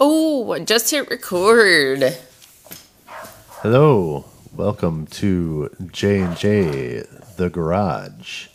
Oh, 0.00 0.58
just 0.58 0.90
hit 0.90 1.08
record. 1.08 2.16
Hello, 3.62 4.24
welcome 4.52 5.06
to 5.06 5.70
J 5.92 6.20
and 6.20 6.36
J 6.36 7.04
the 7.36 7.48
Garage. 7.48 8.48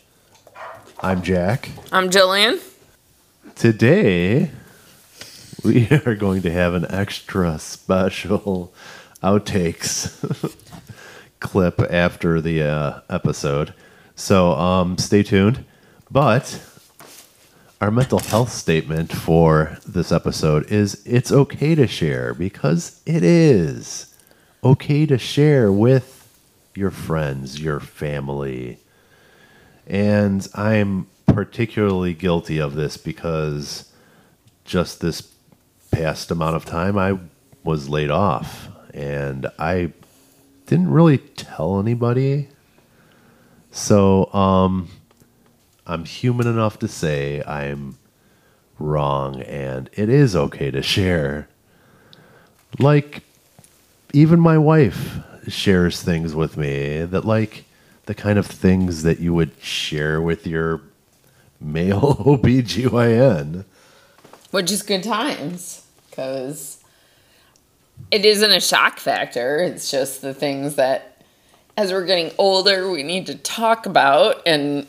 I'm 1.00 1.22
Jack. 1.22 1.70
I'm 1.90 2.10
Jillian. 2.10 2.60
Today 3.54 4.50
we 5.64 5.88
are 6.04 6.14
going 6.14 6.42
to 6.42 6.50
have 6.50 6.74
an 6.74 6.84
extra 6.90 7.58
special 7.58 8.74
outtakes 9.22 10.54
clip 11.40 11.80
after 11.88 12.42
the 12.42 12.62
uh, 12.62 13.00
episode. 13.08 13.72
So 14.14 14.52
um, 14.52 14.98
stay 14.98 15.22
tuned. 15.22 15.64
But 16.10 16.60
our 17.80 17.90
mental 17.90 18.18
health 18.18 18.52
statement 18.52 19.10
for 19.10 19.78
this 19.86 20.12
episode 20.12 20.70
is 20.70 21.02
it's 21.06 21.32
okay 21.32 21.74
to 21.74 21.86
share 21.86 22.34
because 22.34 23.00
it 23.06 23.24
is 23.24 24.14
okay 24.62 25.06
to 25.06 25.16
share 25.16 25.72
with 25.72 26.38
your 26.74 26.90
friends, 26.90 27.58
your 27.58 27.80
family. 27.80 28.78
And 29.86 30.46
I'm 30.54 31.06
particularly 31.24 32.12
guilty 32.12 32.58
of 32.58 32.74
this 32.74 32.98
because 32.98 33.90
just 34.66 35.00
this 35.00 35.32
past 35.90 36.30
amount 36.30 36.56
of 36.56 36.66
time 36.66 36.98
I 36.98 37.18
was 37.64 37.88
laid 37.88 38.10
off 38.10 38.68
and 38.92 39.46
I 39.58 39.92
didn't 40.66 40.90
really 40.90 41.16
tell 41.16 41.80
anybody. 41.80 42.48
So, 43.70 44.30
um, 44.34 44.88
I'm 45.90 46.04
human 46.04 46.46
enough 46.46 46.78
to 46.78 46.88
say 46.88 47.42
I'm 47.42 47.98
wrong 48.78 49.42
and 49.42 49.90
it 49.92 50.08
is 50.08 50.36
okay 50.36 50.70
to 50.70 50.82
share. 50.82 51.48
Like, 52.78 53.24
even 54.12 54.38
my 54.38 54.56
wife 54.56 55.18
shares 55.48 56.00
things 56.00 56.32
with 56.32 56.56
me 56.56 57.04
that, 57.04 57.24
like, 57.24 57.64
the 58.06 58.14
kind 58.14 58.38
of 58.38 58.46
things 58.46 59.02
that 59.02 59.18
you 59.18 59.34
would 59.34 59.50
share 59.60 60.22
with 60.22 60.46
your 60.46 60.80
male 61.60 62.14
OBGYN. 62.20 63.64
Which 64.52 64.70
is 64.70 64.82
good 64.82 65.02
times 65.02 65.86
because 66.08 66.78
it 68.12 68.24
isn't 68.24 68.50
a 68.50 68.60
shock 68.60 69.00
factor. 69.00 69.58
It's 69.58 69.90
just 69.90 70.22
the 70.22 70.34
things 70.34 70.76
that, 70.76 71.24
as 71.76 71.90
we're 71.90 72.06
getting 72.06 72.30
older, 72.38 72.88
we 72.88 73.02
need 73.02 73.26
to 73.26 73.34
talk 73.34 73.86
about 73.86 74.40
and 74.46 74.88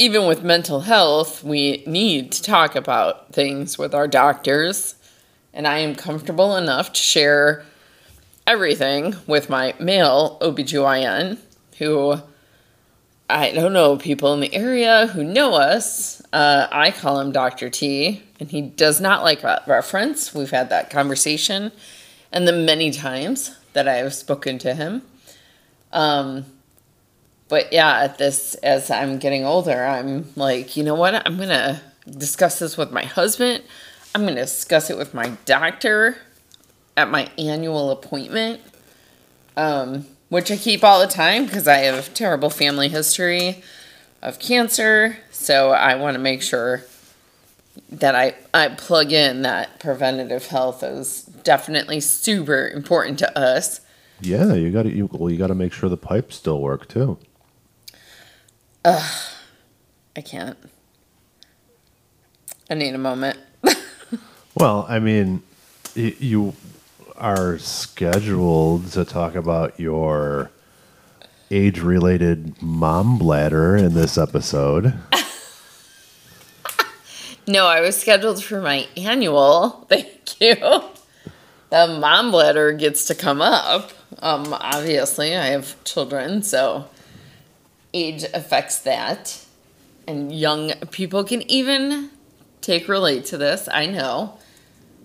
even 0.00 0.26
with 0.26 0.42
mental 0.42 0.80
health, 0.80 1.44
we 1.44 1.84
need 1.86 2.32
to 2.32 2.42
talk 2.42 2.74
about 2.74 3.34
things 3.34 3.76
with 3.76 3.94
our 3.94 4.08
doctors. 4.08 4.94
And 5.52 5.68
I 5.68 5.80
am 5.80 5.94
comfortable 5.94 6.56
enough 6.56 6.94
to 6.94 7.00
share 7.02 7.66
everything 8.46 9.14
with 9.26 9.50
my 9.50 9.74
male 9.78 10.38
OBGYN, 10.40 11.36
who 11.76 12.16
I 13.28 13.52
don't 13.52 13.74
know 13.74 13.98
people 13.98 14.32
in 14.32 14.40
the 14.40 14.54
area 14.54 15.08
who 15.08 15.22
know 15.22 15.52
us. 15.52 16.22
Uh, 16.32 16.66
I 16.72 16.92
call 16.92 17.20
him 17.20 17.30
Dr. 17.30 17.68
T, 17.68 18.22
and 18.40 18.50
he 18.50 18.62
does 18.62 19.02
not 19.02 19.22
like 19.22 19.42
that 19.42 19.68
reference. 19.68 20.34
We've 20.34 20.50
had 20.50 20.70
that 20.70 20.88
conversation, 20.88 21.72
and 22.32 22.48
the 22.48 22.54
many 22.54 22.90
times 22.90 23.54
that 23.74 23.86
I 23.86 23.96
have 23.96 24.14
spoken 24.14 24.56
to 24.60 24.72
him. 24.72 25.02
Um, 25.92 26.46
but 27.50 27.72
yeah, 27.72 28.04
at 28.04 28.16
this 28.16 28.54
as 28.54 28.90
I'm 28.90 29.18
getting 29.18 29.44
older, 29.44 29.84
I'm 29.84 30.24
like, 30.36 30.76
you 30.76 30.84
know 30.84 30.94
what? 30.94 31.26
I'm 31.26 31.36
gonna 31.36 31.82
discuss 32.08 32.60
this 32.60 32.78
with 32.78 32.92
my 32.92 33.04
husband. 33.04 33.64
I'm 34.14 34.24
gonna 34.24 34.36
discuss 34.36 34.88
it 34.88 34.96
with 34.96 35.12
my 35.12 35.32
doctor 35.44 36.16
at 36.96 37.10
my 37.10 37.28
annual 37.36 37.90
appointment, 37.90 38.60
um, 39.56 40.06
which 40.28 40.50
I 40.50 40.56
keep 40.56 40.84
all 40.84 41.00
the 41.00 41.08
time 41.08 41.44
because 41.44 41.66
I 41.66 41.78
have 41.78 42.14
terrible 42.14 42.50
family 42.50 42.88
history 42.88 43.64
of 44.22 44.38
cancer. 44.38 45.18
So 45.32 45.70
I 45.70 45.96
want 45.96 46.14
to 46.14 46.20
make 46.20 46.42
sure 46.42 46.84
that 47.90 48.14
I, 48.14 48.34
I 48.54 48.68
plug 48.68 49.10
in 49.10 49.42
that 49.42 49.80
preventative 49.80 50.46
health 50.46 50.84
is 50.84 51.22
definitely 51.22 52.00
super 52.00 52.68
important 52.68 53.18
to 53.20 53.38
us. 53.38 53.80
Yeah, 54.20 54.54
you 54.54 54.70
got 54.70 54.84
to 54.84 54.94
you, 54.94 55.08
well, 55.12 55.30
you 55.30 55.38
got 55.38 55.48
to 55.48 55.54
make 55.54 55.72
sure 55.72 55.88
the 55.88 55.96
pipes 55.96 56.36
still 56.36 56.60
work 56.60 56.86
too. 56.86 57.18
Ugh, 58.84 59.30
I 60.16 60.20
can't. 60.22 60.56
I 62.70 62.74
need 62.74 62.94
a 62.94 62.98
moment. 62.98 63.38
well, 64.54 64.86
I 64.88 64.98
mean, 64.98 65.42
you 65.94 66.54
are 67.16 67.58
scheduled 67.58 68.90
to 68.92 69.04
talk 69.04 69.34
about 69.34 69.78
your 69.78 70.50
age 71.50 71.80
related 71.80 72.62
mom 72.62 73.18
bladder 73.18 73.76
in 73.76 73.94
this 73.94 74.16
episode. 74.16 74.94
no, 77.46 77.66
I 77.66 77.80
was 77.80 78.00
scheduled 78.00 78.42
for 78.42 78.62
my 78.62 78.86
annual. 78.96 79.70
Thank 79.88 80.40
you. 80.40 80.56
The 81.70 81.98
mom 82.00 82.30
bladder 82.30 82.72
gets 82.72 83.04
to 83.06 83.14
come 83.14 83.42
up. 83.42 83.90
Um, 84.20 84.56
obviously, 84.58 85.36
I 85.36 85.46
have 85.46 85.82
children, 85.84 86.42
so 86.42 86.86
age 87.94 88.24
affects 88.34 88.78
that. 88.80 89.44
And 90.06 90.32
young 90.32 90.72
people 90.90 91.24
can 91.24 91.42
even 91.50 92.10
take 92.60 92.88
relate 92.88 93.24
to 93.26 93.38
this. 93.38 93.68
I 93.72 93.86
know. 93.86 94.38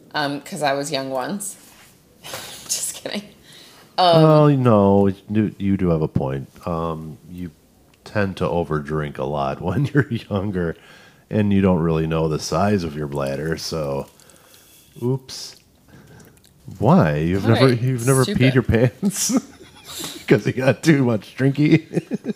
Because 0.07 0.63
um, 0.63 0.69
I 0.69 0.73
was 0.73 0.91
young 0.91 1.09
once. 1.09 1.57
Just 2.24 2.95
kidding. 2.95 3.24
Um, 3.97 4.24
well, 4.24 4.50
no, 4.50 5.07
you 5.29 5.78
do 5.78 5.90
have 5.90 6.01
a 6.01 6.07
point. 6.07 6.50
Um, 6.68 7.18
you 7.29 7.51
tend 8.03 8.38
to 8.38 8.45
overdrink 8.45 9.18
a 9.18 9.24
lot 9.24 9.62
when 9.62 9.85
you're 9.85 10.12
younger, 10.12 10.75
and 11.29 11.51
you 11.51 11.62
don't 11.62 11.79
really 11.79 12.07
know 12.07 12.28
the 12.28 12.40
size 12.40 12.84
of 12.84 12.95
your 12.95 13.07
bladder. 13.07 13.57
So, 13.57 14.07
oops. 15.01 15.57
Why 16.79 17.18
you've 17.18 17.45
never 17.47 17.72
you've 17.72 18.07
never 18.07 18.24
Stupid. 18.24 18.41
peed 18.41 18.53
your 18.56 18.63
pants 18.63 19.31
because 20.19 20.47
you 20.47 20.53
got 20.53 20.81
too 20.81 21.06
much 21.06 21.35
drinky. 21.35 22.34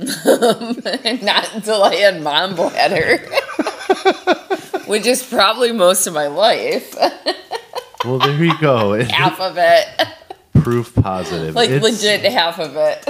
Not 1.22 1.54
until 1.54 1.82
I 1.84 1.94
had 1.96 2.22
mom 2.22 2.54
bladder, 2.54 3.18
which 4.86 5.04
is 5.04 5.22
probably 5.22 5.72
most 5.72 6.06
of 6.06 6.14
my 6.14 6.26
life. 6.26 6.94
well, 8.04 8.18
there 8.18 8.42
you 8.42 8.58
go. 8.60 8.98
half 9.04 9.38
of 9.40 9.58
it. 9.58 9.86
Proof 10.62 10.94
positive. 10.94 11.54
Like 11.54 11.68
it's, 11.68 11.84
legit 11.84 12.32
half 12.32 12.58
of 12.58 12.76
it. 12.76 13.06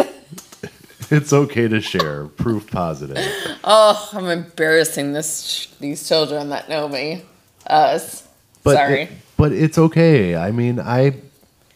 It's 1.10 1.32
okay 1.32 1.68
to 1.68 1.80
share. 1.80 2.26
Proof 2.26 2.68
positive. 2.70 3.18
Oh, 3.62 4.10
I'm 4.12 4.26
embarrassing 4.26 5.12
this 5.12 5.68
these 5.78 6.06
children 6.08 6.48
that 6.48 6.68
know 6.68 6.88
me. 6.88 7.22
Us. 7.68 8.26
But 8.64 8.74
Sorry. 8.74 9.02
It, 9.02 9.10
but 9.36 9.52
it's 9.52 9.78
okay. 9.78 10.34
I 10.34 10.50
mean, 10.50 10.80
I 10.80 11.14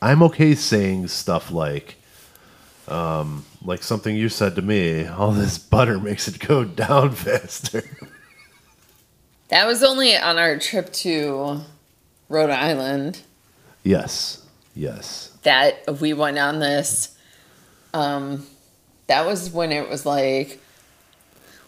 I'm 0.02 0.24
okay 0.24 0.56
saying 0.56 1.08
stuff 1.08 1.52
like 1.52 1.96
um 2.88 3.44
like 3.64 3.82
something 3.82 4.14
you 4.14 4.28
said 4.28 4.54
to 4.56 4.62
me, 4.62 5.06
all 5.06 5.32
this 5.32 5.58
butter 5.58 5.98
makes 5.98 6.28
it 6.28 6.38
go 6.38 6.64
down 6.64 7.10
faster. 7.14 7.82
That 9.48 9.66
was 9.66 9.82
only 9.82 10.16
on 10.16 10.38
our 10.38 10.58
trip 10.58 10.92
to 10.94 11.60
Rhode 12.28 12.50
Island. 12.50 13.20
Yes. 13.82 14.44
Yes. 14.74 15.30
That 15.42 16.00
we 16.00 16.12
went 16.12 16.38
on 16.38 16.58
this 16.58 17.16
um 17.92 18.44
that 19.06 19.24
was 19.24 19.50
when 19.50 19.70
it 19.70 19.88
was 19.88 20.04
like 20.04 20.60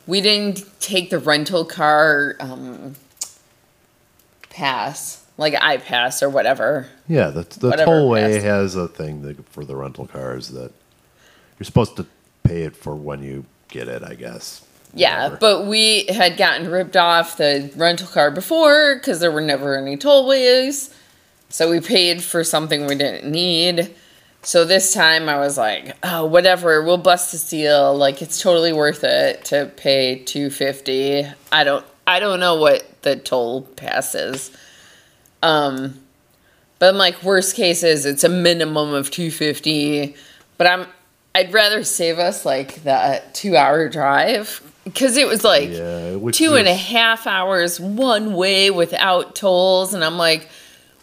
we 0.07 0.21
didn't 0.21 0.65
take 0.81 1.11
the 1.11 1.19
rental 1.19 1.65
car 1.65 2.37
um 2.41 2.97
pass 4.51 5.25
like 5.39 5.55
I 5.61 5.77
pass 5.77 6.23
or 6.23 6.31
whatever. 6.31 6.89
Yeah, 7.09 7.29
the, 7.29 7.43
the 7.43 7.73
tollway 7.73 8.43
has 8.43 8.75
a 8.75 8.89
thing 8.89 9.23
that, 9.23 9.47
for 9.51 9.65
the 9.65 9.77
rental 9.77 10.07
cars 10.07 10.49
that 10.49 10.73
you're 11.59 11.65
supposed 11.65 11.97
to 11.97 12.07
pay 12.43 12.63
it 12.63 12.77
for 12.77 12.95
when 12.95 13.23
you 13.23 13.45
get 13.69 13.89
it, 13.89 14.03
I 14.03 14.15
guess. 14.15 14.65
Yeah, 14.95 15.25
Whatever. 15.25 15.37
but 15.41 15.67
we 15.67 16.07
had 16.07 16.37
gotten 16.37 16.71
ripped 16.71 16.97
off 16.97 17.37
the 17.37 17.71
rental 17.77 18.07
car 18.09 18.31
before 18.31 18.95
because 18.97 19.21
there 19.21 19.31
were 19.31 19.41
never 19.41 19.77
any 19.77 19.97
tollways. 19.97 20.95
So 21.49 21.71
we 21.71 21.81
paid 21.81 22.23
for 22.23 22.43
something 22.45 22.87
we 22.87 22.95
didn't 22.95 23.31
need. 23.31 23.95
So 24.43 24.65
this 24.65 24.95
time 24.95 25.29
I 25.29 25.39
was 25.39 25.59
like, 25.59 25.97
oh, 26.03 26.25
whatever, 26.25 26.83
we'll 26.83 26.99
bust 26.99 27.33
the 27.33 27.39
seal. 27.39 27.95
Like 27.97 28.23
it's 28.23 28.41
totally 28.41 28.73
worth 28.73 29.03
it 29.05 29.45
to 29.47 29.71
pay 29.77 30.21
250. 30.21 31.27
I 31.53 31.65
don't 31.65 31.85
I 32.07 32.21
don't 32.21 32.39
know 32.41 32.55
what 32.55 32.85
the 33.03 33.17
toll 33.17 33.63
pass 33.63 34.15
is. 34.15 34.51
Um 35.43 36.01
but 36.79 36.91
I'm 36.91 36.97
like 36.99 37.23
worst 37.23 37.57
cases 37.57 38.07
it's 38.07 38.25
a 38.25 38.29
minimum 38.29 38.95
of 38.95 39.11
250. 39.11 40.15
But 40.59 40.67
I'm 40.69 40.87
I'd 41.37 41.53
rather 41.53 41.85
save 41.85 42.19
us 42.19 42.47
like 42.47 42.83
that 42.85 43.35
two 43.35 43.57
hour 43.57 43.89
drive 43.91 44.63
because 44.85 45.17
it 45.19 45.27
was 45.27 45.45
like 45.45 45.69
Yeah, 45.69 46.17
two 46.33 46.55
and 46.55 46.67
a 46.67 46.75
half 46.75 47.27
hours 47.27 47.79
one 47.79 48.33
way 48.35 48.71
without 48.71 49.35
tolls, 49.35 49.93
and 49.93 50.03
I'm 50.03 50.17
like, 50.17 50.49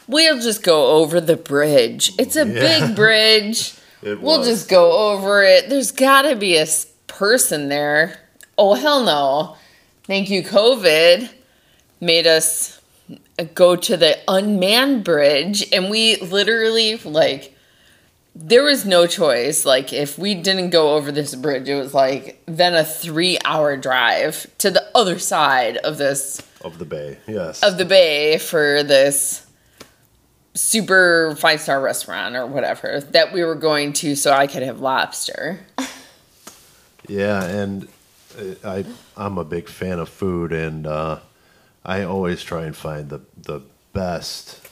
we'll 0.07 0.39
just 0.39 0.63
go 0.63 0.87
over 0.97 1.21
the 1.21 1.37
bridge. 1.37 2.11
It's 2.17 2.35
a 2.35 2.47
Yeah. 2.47 2.87
big 2.87 2.95
bridge. 3.03 3.73
We'll 4.01 4.39
was. 4.39 4.47
just 4.47 4.69
go 4.69 5.11
over 5.11 5.43
it. 5.43 5.69
There's 5.69 5.91
got 5.91 6.23
to 6.23 6.35
be 6.35 6.57
a 6.57 6.65
person 7.07 7.69
there. 7.69 8.19
Oh 8.57 8.73
hell 8.73 9.03
no! 9.03 9.55
Thank 10.05 10.29
you, 10.31 10.43
COVID. 10.43 11.29
Made 12.01 12.25
us 12.27 12.81
go 13.53 13.75
to 13.75 13.97
the 13.97 14.17
unmanned 14.27 15.03
bridge, 15.03 15.65
and 15.71 15.89
we 15.89 16.17
literally 16.17 16.97
like 16.97 17.52
there 18.35 18.63
was 18.63 18.85
no 18.85 19.05
choice. 19.07 19.65
Like, 19.65 19.93
if 19.93 20.17
we 20.17 20.35
didn't 20.35 20.71
go 20.71 20.95
over 20.95 21.11
this 21.11 21.35
bridge, 21.35 21.69
it 21.69 21.75
was 21.75 21.93
like 21.93 22.41
then 22.45 22.73
a 22.75 22.83
three 22.83 23.37
hour 23.45 23.77
drive 23.77 24.47
to 24.59 24.71
the 24.71 24.85
other 24.95 25.19
side 25.19 25.77
of 25.77 25.97
this, 25.97 26.41
of 26.61 26.79
the 26.79 26.85
bay. 26.85 27.17
Yes. 27.27 27.61
of 27.63 27.77
the 27.77 27.85
bay 27.85 28.37
for 28.37 28.83
this 28.83 29.45
super 30.55 31.35
five 31.37 31.59
star 31.61 31.81
restaurant 31.81 32.35
or 32.35 32.45
whatever 32.45 32.99
that 32.99 33.33
we 33.33 33.43
were 33.43 33.55
going 33.55 33.91
to 33.91 34.15
so 34.15 34.31
I 34.31 34.47
could 34.47 34.63
have 34.63 34.79
lobster. 34.79 35.59
Yeah, 37.07 37.43
and 37.43 37.87
uh, 38.39 38.53
I 38.63 38.85
I'm 39.17 39.37
a 39.37 39.43
big 39.43 39.67
fan 39.67 39.99
of 39.99 40.07
food, 40.07 40.53
and 40.53 40.87
uh, 40.87 41.19
I 41.83 42.03
always 42.03 42.41
try 42.41 42.63
and 42.63 42.75
find 42.75 43.09
the 43.09 43.19
the 43.37 43.61
best 43.91 44.65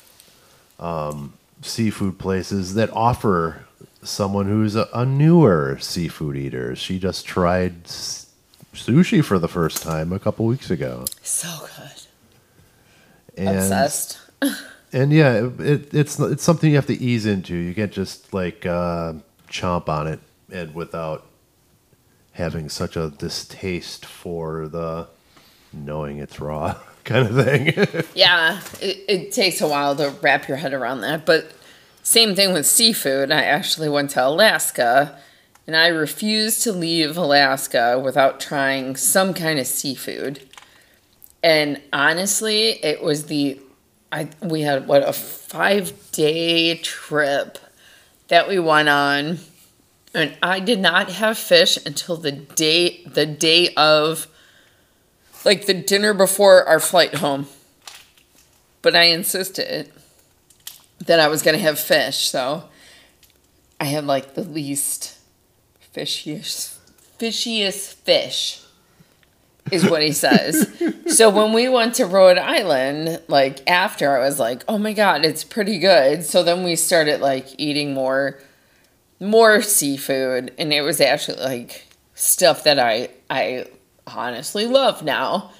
um, 0.80 1.34
seafood 1.62 2.18
places 2.19 2.74
that 2.75 2.90
offer 2.92 3.66
someone 4.04 4.48
who's 4.48 4.75
a, 4.75 4.88
a 4.94 5.06
newer 5.06 5.78
seafood 5.80 6.36
eater. 6.36 6.75
She 6.75 6.98
just 7.00 7.25
tried 7.25 7.86
s- 7.86 8.28
sushi 8.74 9.24
for 9.24 9.38
the 9.40 9.48
first 9.48 9.84
time 9.84 10.12
a 10.12 10.19
couple 10.19 10.46
weeks 10.46 10.72
ago, 10.72 11.06
So 11.22 11.48
good. 11.78 12.02
and 13.48 13.58
Obsessed. 13.58 14.18
and 14.94 15.12
yeah, 15.12 15.50
it, 15.60 15.94
it's 15.94 16.19
it's 16.19 16.44
something 16.44 16.69
you 16.72 16.75
have 16.78 16.88
to 16.88 17.00
ease 17.00 17.25
into. 17.25 17.56
You 17.56 17.74
can't 17.75 17.92
just 17.92 18.34
like 18.34 18.66
uh, 18.66 19.13
chomp 19.50 19.88
on 19.88 20.08
it 20.08 20.19
and 20.52 20.74
without 20.74 21.28
having 22.34 22.69
such 22.69 22.96
a 22.98 23.10
distaste 23.10 24.06
for 24.06 24.68
the 24.68 25.08
knowing 25.74 26.18
it's 26.18 26.40
raw 26.40 26.75
kind 27.03 27.27
of 27.27 27.45
thing. 27.45 28.03
Yeah, 28.15 28.62
it, 28.81 29.06
it 29.07 29.31
takes 29.31 29.62
a 29.62 29.68
while 29.68 29.95
to 29.95 30.13
wrap 30.21 30.48
your 30.48 30.57
head 30.57 30.74
around 30.74 31.01
that. 31.01 31.25
But 31.25 31.51
same 32.03 32.36
thing 32.36 32.53
with 32.53 32.65
seafood. 32.65 33.31
I 33.31 33.44
actually 33.44 33.89
went 33.89 34.12
to 34.12 34.25
Alaska 34.25 35.19
and 35.68 35.75
I 35.75 35.88
refused 35.88 36.63
to 36.63 36.71
leave 36.71 37.18
Alaska 37.18 38.00
without 38.03 38.39
trying 38.39 38.95
some 38.95 39.33
kind 39.33 39.59
of 39.59 39.68
seafood. 39.68 40.48
And 41.44 41.81
honestly, 41.94 42.83
it 42.83 43.01
was 43.01 43.25
the 43.25 43.59
I 44.12 44.30
we 44.42 44.62
had 44.62 44.88
what 44.88 45.03
a 45.03 45.12
5-day 45.12 46.75
trip 46.77 47.57
that 48.27 48.48
we 48.48 48.59
went 48.59 48.89
on 48.89 49.39
and 50.13 50.38
I 50.44 50.59
did 50.59 50.80
not 50.80 51.09
have 51.09 51.38
fish 51.38 51.77
until 51.86 52.18
the 52.18 52.31
day 52.31 53.03
the 53.06 53.25
day 53.25 53.74
of 53.75 54.27
like 55.46 55.66
the 55.66 55.74
dinner 55.74 56.14
before 56.14 56.68
our 56.68 56.80
flight 56.80 57.16
home. 57.16 57.48
But 58.82 58.96
I 58.96 59.04
insisted 59.04 59.92
that 61.06 61.20
I 61.20 61.28
was 61.28 61.42
going 61.42 61.56
to 61.56 61.64
have 61.64 61.80
fish, 61.80 62.30
so 62.30 62.66
I 63.80 63.86
had 63.86 64.06
like 64.06 64.34
the 64.34 64.44
least 64.44 65.18
fishiest 65.96 66.78
fishiest 67.20 67.94
fish 67.96 68.64
is 69.72 69.88
what 69.88 70.02
he 70.02 70.12
says. 70.12 70.72
so 71.16 71.30
when 71.30 71.54
we 71.54 71.70
went 71.70 71.96
to 71.96 72.06
Rhode 72.06 72.40
Island, 72.40 73.22
like 73.28 73.68
after 73.70 74.18
I 74.18 74.26
was 74.26 74.40
like, 74.40 74.64
"Oh 74.68 74.78
my 74.78 74.94
god, 74.94 75.26
it's 75.26 75.44
pretty 75.44 75.78
good." 75.78 76.24
So 76.24 76.44
then 76.44 76.64
we 76.64 76.76
started 76.76 77.22
like 77.22 77.48
eating 77.60 77.94
more 77.94 78.40
more 79.20 79.62
seafood 79.62 80.52
and 80.58 80.74
it 80.74 80.82
was 80.82 81.00
actually 81.00 81.40
like 81.40 81.86
stuff 82.16 82.64
that 82.64 82.80
I 82.80 83.10
I 83.30 83.68
honestly 84.07 84.65
love 84.65 85.03
now. 85.03 85.51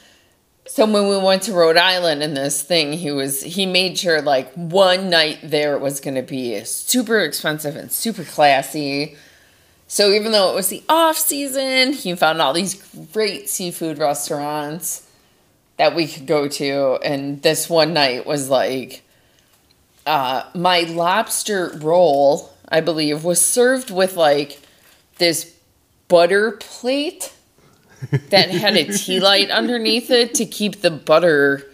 So 0.68 0.86
when 0.86 1.10
we 1.10 1.18
went 1.18 1.44
to 1.44 1.54
Rhode 1.54 1.78
Island 1.78 2.22
and 2.24 2.38
this 2.38 2.62
thing, 2.62 2.94
he 2.94 3.12
was 3.12 3.42
he 3.42 3.66
made 3.66 3.98
sure 3.98 4.22
like 4.22 4.54
one 4.54 5.10
night 5.10 5.40
there 5.44 5.78
was 5.78 6.00
going 6.00 6.16
to 6.16 6.22
be 6.22 6.64
super 6.64 7.20
expensive 7.20 7.76
and 7.76 7.92
super 7.92 8.24
classy. 8.24 9.18
So 9.88 10.12
even 10.12 10.32
though 10.32 10.52
it 10.52 10.56
was 10.56 10.70
the 10.70 10.84
off 10.88 11.18
season, 11.18 11.94
he 11.94 12.16
found 12.16 12.42
all 12.42 12.54
these 12.54 12.76
great 13.12 13.50
seafood 13.50 13.98
restaurants 13.98 15.08
that 15.78 15.96
we 15.96 16.08
could 16.08 16.28
go 16.28 16.48
to 16.48 17.00
and 17.04 17.42
this 17.42 17.70
one 17.70 17.94
night 17.94 18.26
was 18.26 18.50
like 18.50 19.04
uh, 20.06 20.44
my 20.54 20.82
lobster 20.82 21.72
roll, 21.78 22.54
I 22.70 22.82
believe, 22.82 23.24
was 23.24 23.44
served 23.44 23.92
with 23.92 24.16
like 24.16 24.60
this 25.18 25.56
butter 26.08 26.52
plate 26.52 27.34
that 28.30 28.50
had 28.50 28.76
a 28.76 28.92
tea 28.92 29.20
light 29.20 29.50
underneath 29.50 30.10
it 30.10 30.34
to 30.36 30.46
keep 30.46 30.82
the 30.82 30.92
butter 30.92 31.70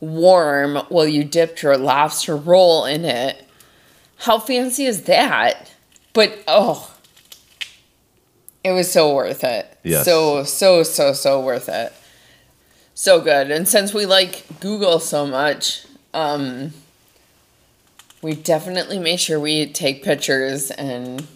warm 0.00 0.76
while 0.88 1.06
you 1.06 1.24
dipped 1.24 1.62
your 1.62 1.76
lobster 1.76 2.36
roll 2.36 2.84
in 2.84 3.04
it. 3.04 3.44
How 4.18 4.38
fancy 4.38 4.84
is 4.84 5.02
that? 5.02 5.72
But 6.12 6.42
oh, 6.48 6.94
it 8.64 8.72
was 8.72 8.90
so 8.90 9.14
worth 9.14 9.44
it. 9.44 9.78
Yes. 9.82 10.04
So, 10.04 10.44
so, 10.44 10.82
so, 10.82 11.12
so 11.12 11.40
worth 11.40 11.68
it. 11.68 11.92
So 12.94 13.20
good. 13.20 13.50
And 13.50 13.68
since 13.68 13.94
we 13.94 14.06
like 14.06 14.44
Google 14.60 14.98
so 14.98 15.26
much, 15.26 15.86
um, 16.12 16.72
we 18.22 18.34
definitely 18.34 18.98
make 18.98 19.20
sure 19.20 19.38
we 19.38 19.66
take 19.66 20.02
pictures 20.02 20.70
and 20.72 21.26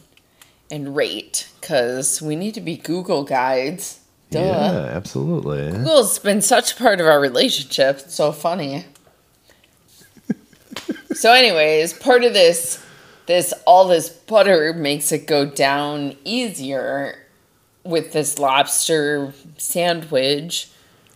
and 0.70 0.96
rate 0.96 1.48
because 1.60 2.22
we 2.22 2.34
need 2.34 2.54
to 2.54 2.60
be 2.60 2.76
Google 2.76 3.24
guides. 3.24 4.00
Duh. 4.32 4.40
Yeah, 4.40 4.96
absolutely. 4.96 5.70
Google's 5.70 6.18
been 6.18 6.40
such 6.40 6.72
a 6.72 6.76
part 6.76 7.00
of 7.00 7.06
our 7.06 7.20
relationship. 7.20 7.98
It's 8.00 8.14
so 8.14 8.32
funny. 8.32 8.86
so, 11.12 11.32
anyways, 11.32 11.92
part 11.92 12.24
of 12.24 12.32
this, 12.32 12.82
this 13.26 13.52
all 13.66 13.86
this 13.88 14.08
butter 14.08 14.72
makes 14.72 15.12
it 15.12 15.26
go 15.26 15.44
down 15.44 16.16
easier 16.24 17.18
with 17.84 18.12
this 18.12 18.38
lobster 18.38 19.34
sandwich, 19.58 20.70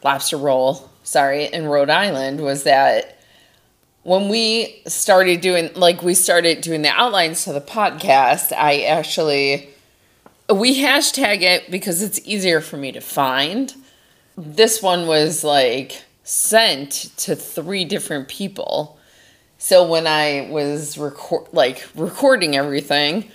lobster 0.04 0.36
roll. 0.36 0.90
Sorry, 1.02 1.46
in 1.46 1.66
Rhode 1.66 1.90
Island 1.90 2.40
was 2.40 2.64
that 2.64 3.18
when 4.02 4.28
we 4.28 4.82
started 4.86 5.40
doing 5.40 5.70
like 5.74 6.02
we 6.02 6.14
started 6.14 6.60
doing 6.60 6.82
the 6.82 6.90
outlines 6.90 7.44
to 7.44 7.52
the 7.52 7.60
podcast, 7.60 8.52
I 8.52 8.82
actually 8.82 9.70
we 10.52 10.80
hashtag 10.80 11.42
it 11.42 11.70
because 11.70 12.02
it's 12.02 12.20
easier 12.24 12.60
for 12.60 12.76
me 12.76 12.92
to 12.92 13.00
find. 13.00 13.74
This 14.36 14.82
one 14.82 15.06
was 15.06 15.42
like 15.42 16.04
sent 16.22 17.10
to 17.16 17.34
three 17.34 17.84
different 17.84 18.28
people. 18.28 18.98
So 19.58 19.86
when 19.86 20.06
I 20.06 20.48
was 20.50 20.98
record 20.98 21.48
like 21.52 21.86
recording 21.94 22.56
everything, 22.56 23.30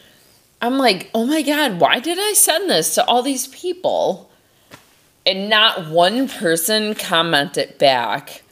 I'm 0.61 0.77
like, 0.77 1.09
"Oh 1.13 1.25
my 1.25 1.41
god, 1.41 1.79
why 1.79 1.99
did 1.99 2.19
I 2.19 2.33
send 2.33 2.69
this 2.69 2.95
to 2.95 3.05
all 3.05 3.23
these 3.23 3.47
people?" 3.47 4.29
And 5.25 5.49
not 5.49 5.89
one 5.89 6.29
person 6.29 6.95
commented 6.95 7.77
back 7.77 8.43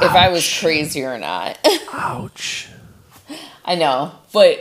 if 0.00 0.10
I 0.10 0.28
was 0.28 0.58
crazy 0.60 1.02
or 1.02 1.18
not. 1.18 1.58
Ouch. 1.92 2.68
I 3.64 3.74
know, 3.74 4.12
but 4.32 4.58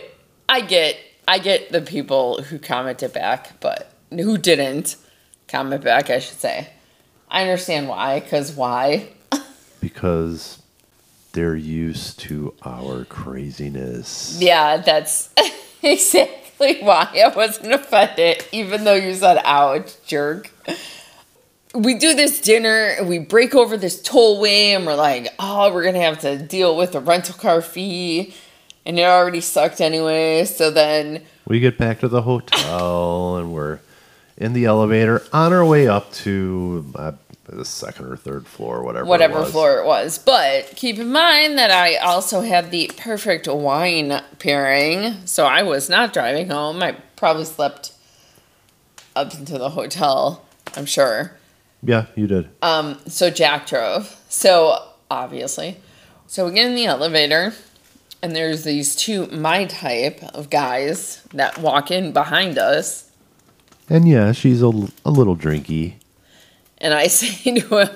I 0.48 0.62
get 0.62 0.98
I 1.28 1.40
get 1.40 1.72
the 1.72 1.82
people 1.82 2.42
who 2.44 2.60
commented 2.60 3.14
back, 3.14 3.60
but 3.60 3.92
who 4.12 4.38
didn't 4.38 4.96
comment 5.48 5.84
back, 5.84 6.10
I 6.10 6.20
should 6.20 6.40
say. 6.40 6.70
I 7.30 7.42
understand 7.42 7.88
why, 7.88 8.20
because 8.20 8.52
why? 8.52 9.10
Because 9.82 10.64
they're 11.34 11.56
used 11.56 12.18
to 12.22 12.56
our 12.64 13.06
craziness. 13.06 14.38
Yeah, 14.42 14.78
that's 14.78 15.30
exactly 15.84 16.80
why 16.82 17.08
I 17.24 17.32
wasn't 17.36 17.74
offended, 17.74 18.44
even 18.52 18.84
though 18.84 18.96
you 18.96 19.14
said 19.14 19.42
ouch, 19.44 19.94
jerk. 20.08 20.50
We 21.76 21.94
do 21.96 22.16
this 22.16 22.42
dinner, 22.42 22.96
we 23.04 23.20
break 23.20 23.54
over 23.54 23.78
this 23.78 24.02
tollway, 24.02 24.76
and 24.76 24.88
we're 24.88 24.96
like, 24.96 25.28
oh, 25.38 25.72
we're 25.72 25.84
gonna 25.84 26.00
have 26.00 26.20
to 26.22 26.38
deal 26.40 26.76
with 26.76 26.96
a 26.96 27.00
rental 27.00 27.36
car 27.36 27.62
fee. 27.62 28.34
And 28.86 29.00
it 29.00 29.04
already 29.04 29.42
sucked 29.42 29.82
anyway, 29.82 30.46
so 30.46 30.70
then 30.70 31.24
We 31.48 31.60
get 31.60 31.78
back 31.78 32.00
to 32.02 32.08
the 32.08 32.22
hotel 32.22 33.38
and 33.38 33.52
we're 33.54 33.80
in 34.38 34.54
the 34.54 34.66
elevator 34.66 35.24
on 35.34 35.54
our 35.54 35.66
way 35.66 35.88
up 35.88 36.12
to 36.12 36.86
uh, 36.96 37.14
the 37.48 37.66
second 37.66 38.06
or 38.06 38.18
third 38.18 38.46
floor, 38.46 38.84
whatever. 38.84 39.06
it 39.06 39.10
whatever 39.10 39.40
was. 39.40 39.52
floor 39.52 39.80
it 39.80 39.86
was. 39.86 40.18
But 40.20 40.76
keep 40.76 40.98
in 41.00 41.12
mind 41.12 41.58
that 41.58 41.72
I 41.72 41.96
also 41.96 42.42
had 42.42 42.72
the 42.72 42.92
perfect 42.98 43.48
wine 43.48 44.22
pairing, 44.40 45.26
so 45.26 45.46
I 45.46 45.64
was 45.64 45.90
not 45.90 46.14
driving 46.14 46.50
home. 46.50 46.84
I 46.84 46.98
probably 47.16 47.46
slept 47.46 47.94
up 49.16 49.34
into 49.34 49.58
the 49.58 49.70
hotel 49.70 50.46
I'm 50.76 50.86
sure. 50.86 51.32
Yeah, 51.84 52.08
you 52.16 52.28
did. 52.28 52.50
Um, 52.62 53.00
so 53.08 53.30
Jack 53.30 53.68
drove. 53.68 54.16
So 54.30 54.90
obviously, 55.10 55.78
so 56.28 56.48
we 56.48 56.54
get 56.54 56.68
in 56.68 56.76
the 56.76 56.86
elevator, 56.86 57.54
and 58.26 58.36
there's 58.36 58.64
these 58.64 58.96
two 58.96 59.28
my 59.28 59.66
type 59.66 60.24
of 60.34 60.50
guys 60.50 61.22
that 61.34 61.60
walk 61.60 61.92
in 61.92 62.12
behind 62.12 62.58
us, 62.58 63.12
And 63.88 64.08
yeah, 64.08 64.32
she's 64.32 64.64
a, 64.64 64.72
a 65.06 65.12
little 65.12 65.36
drinky. 65.38 65.94
and 66.80 66.92
I 66.94 67.06
say 67.20 67.60
to 67.60 67.88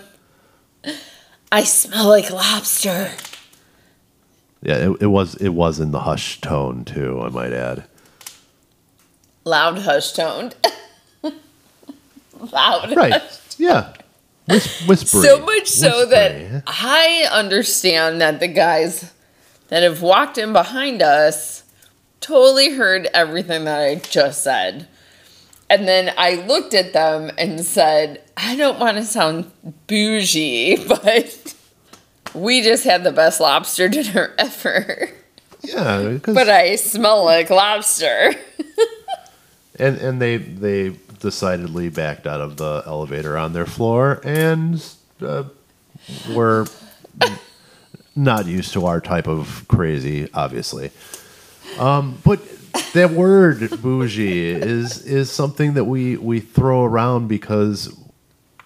him, 0.86 0.96
"I 1.52 1.64
smell 1.64 2.08
like 2.10 2.30
lobster." 2.30 3.12
Yeah, 4.62 4.76
it, 4.92 4.98
it 5.02 5.08
was 5.08 5.34
it 5.36 5.50
was 5.50 5.80
in 5.80 5.92
the 5.92 6.02
hush 6.02 6.40
tone 6.42 6.86
too. 6.86 7.22
I 7.22 7.30
might 7.30 7.54
add. 7.54 7.86
Loud, 9.46 9.80
hush 9.80 10.12
toned. 10.12 10.56
Loud. 12.52 12.96
Right. 12.96 13.22
Yeah. 13.58 13.94
Whis- 14.48 14.82
whispery. 14.88 15.22
So 15.24 15.40
much 15.40 15.68
so 15.68 15.90
Whispery. 16.08 16.10
that 16.50 16.64
I 16.68 17.28
understand 17.32 18.22
that 18.22 18.40
the 18.40 18.48
guys 18.48 19.12
that 19.70 19.84
have 19.84 20.02
walked 20.02 20.38
in 20.38 20.54
behind 20.54 21.02
us 21.02 21.64
totally 22.22 22.74
heard 22.74 23.08
everything 23.14 23.66
that 23.66 23.80
I 23.80 23.96
just 23.96 24.44
said. 24.44 24.88
And 25.70 25.88
then 25.88 26.14
I 26.18 26.36
looked 26.36 26.74
at 26.74 26.94
them 26.94 27.32
and 27.38 27.64
said, 27.64 28.24
I 28.36 28.56
don't 28.56 28.80
want 28.80 28.98
to 28.98 29.06
sound 29.06 29.52
bougie, 29.88 30.84
but 30.88 31.54
we 32.34 32.62
just 32.62 32.84
had 32.84 33.04
the 33.04 33.12
best 33.12 33.40
lobster 33.40 33.88
dinner 33.90 34.34
ever. 34.38 35.10
Yeah, 35.62 36.18
But 36.24 36.50
I 36.50 36.76
smell 36.76 37.26
like 37.26 37.50
lobster. 37.50 38.34
and 39.80 39.98
and 39.98 40.22
they 40.22 40.38
they 40.38 40.96
decidedly 41.20 41.90
backed 41.90 42.26
out 42.26 42.40
of 42.40 42.56
the 42.56 42.82
elevator 42.86 43.38
on 43.38 43.52
their 43.52 43.66
floor 43.66 44.22
and 44.24 44.82
uh, 45.22 45.44
were 46.34 46.66
not 48.20 48.46
used 48.46 48.74
to 48.74 48.86
our 48.86 49.00
type 49.02 49.28
of 49.28 49.66
crazy, 49.68 50.30
obviously. 50.34 50.92
Um, 51.80 52.18
but 52.24 52.40
that 52.94 53.12
word 53.12 53.70
bougie 53.82 54.50
is 54.52 55.06
is 55.06 55.32
something 55.32 55.74
that 55.76 55.86
we 55.86 56.18
we 56.18 56.40
throw 56.40 56.84
around 56.84 57.28
because 57.28 57.96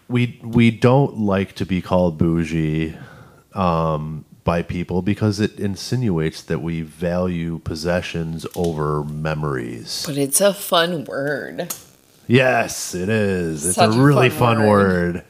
we 0.10 0.40
we 0.44 0.72
don't 0.72 1.18
like 1.20 1.54
to 1.56 1.66
be 1.66 1.82
called 1.82 2.18
bougie 2.18 2.96
um, 3.54 4.26
by 4.44 4.62
people 4.62 5.02
because 5.02 5.40
it 5.40 5.60
insinuates 5.60 6.42
that 6.44 6.60
we 6.60 6.82
value 6.82 7.60
possessions 7.60 8.46
over 8.56 9.04
memories. 9.04 10.04
But 10.08 10.18
it's 10.18 10.42
a 10.42 10.54
fun 10.54 11.06
word. 11.06 11.74
Yes, 12.28 12.96
it 12.96 13.10
is. 13.10 13.66
It's 13.66 13.76
Such 13.76 13.96
a 13.96 14.00
a 14.00 14.04
really 14.04 14.30
fun 14.30 14.58
fun, 14.58 14.68
word. 14.68 15.16
word. 15.16 15.26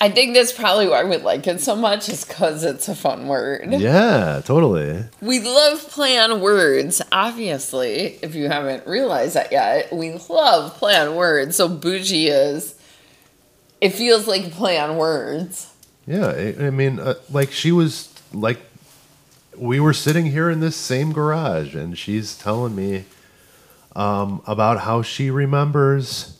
I 0.00 0.10
think 0.10 0.34
that's 0.34 0.52
probably 0.52 0.88
why 0.88 1.04
we 1.04 1.16
like 1.18 1.46
it 1.46 1.60
so 1.60 1.76
much, 1.76 2.08
is 2.08 2.24
because 2.24 2.64
it's 2.64 2.88
a 2.88 2.94
fun 2.94 3.28
word. 3.28 3.72
Yeah, 3.72 4.42
totally. 4.44 5.04
We 5.20 5.40
love 5.40 5.88
play 5.88 6.18
on 6.18 6.40
words, 6.40 7.00
obviously, 7.12 8.18
if 8.20 8.34
you 8.34 8.48
haven't 8.48 8.86
realized 8.86 9.34
that 9.36 9.52
yet. 9.52 9.92
We 9.92 10.12
love 10.28 10.74
play 10.74 10.96
on 10.96 11.14
words. 11.14 11.56
So 11.56 11.68
bougie 11.68 12.26
is, 12.26 12.74
it 13.80 13.90
feels 13.90 14.26
like 14.26 14.50
play 14.50 14.78
on 14.78 14.96
words. 14.96 15.72
Yeah, 16.06 16.26
I, 16.26 16.66
I 16.66 16.70
mean, 16.70 16.98
uh, 16.98 17.14
like 17.30 17.52
she 17.52 17.70
was 17.70 18.12
like, 18.32 18.58
we 19.56 19.78
were 19.78 19.94
sitting 19.94 20.26
here 20.26 20.50
in 20.50 20.58
this 20.58 20.76
same 20.76 21.12
garage, 21.12 21.76
and 21.76 21.96
she's 21.96 22.36
telling 22.36 22.74
me 22.74 23.04
um, 23.94 24.42
about 24.46 24.80
how 24.80 25.02
she 25.02 25.30
remembers 25.30 26.33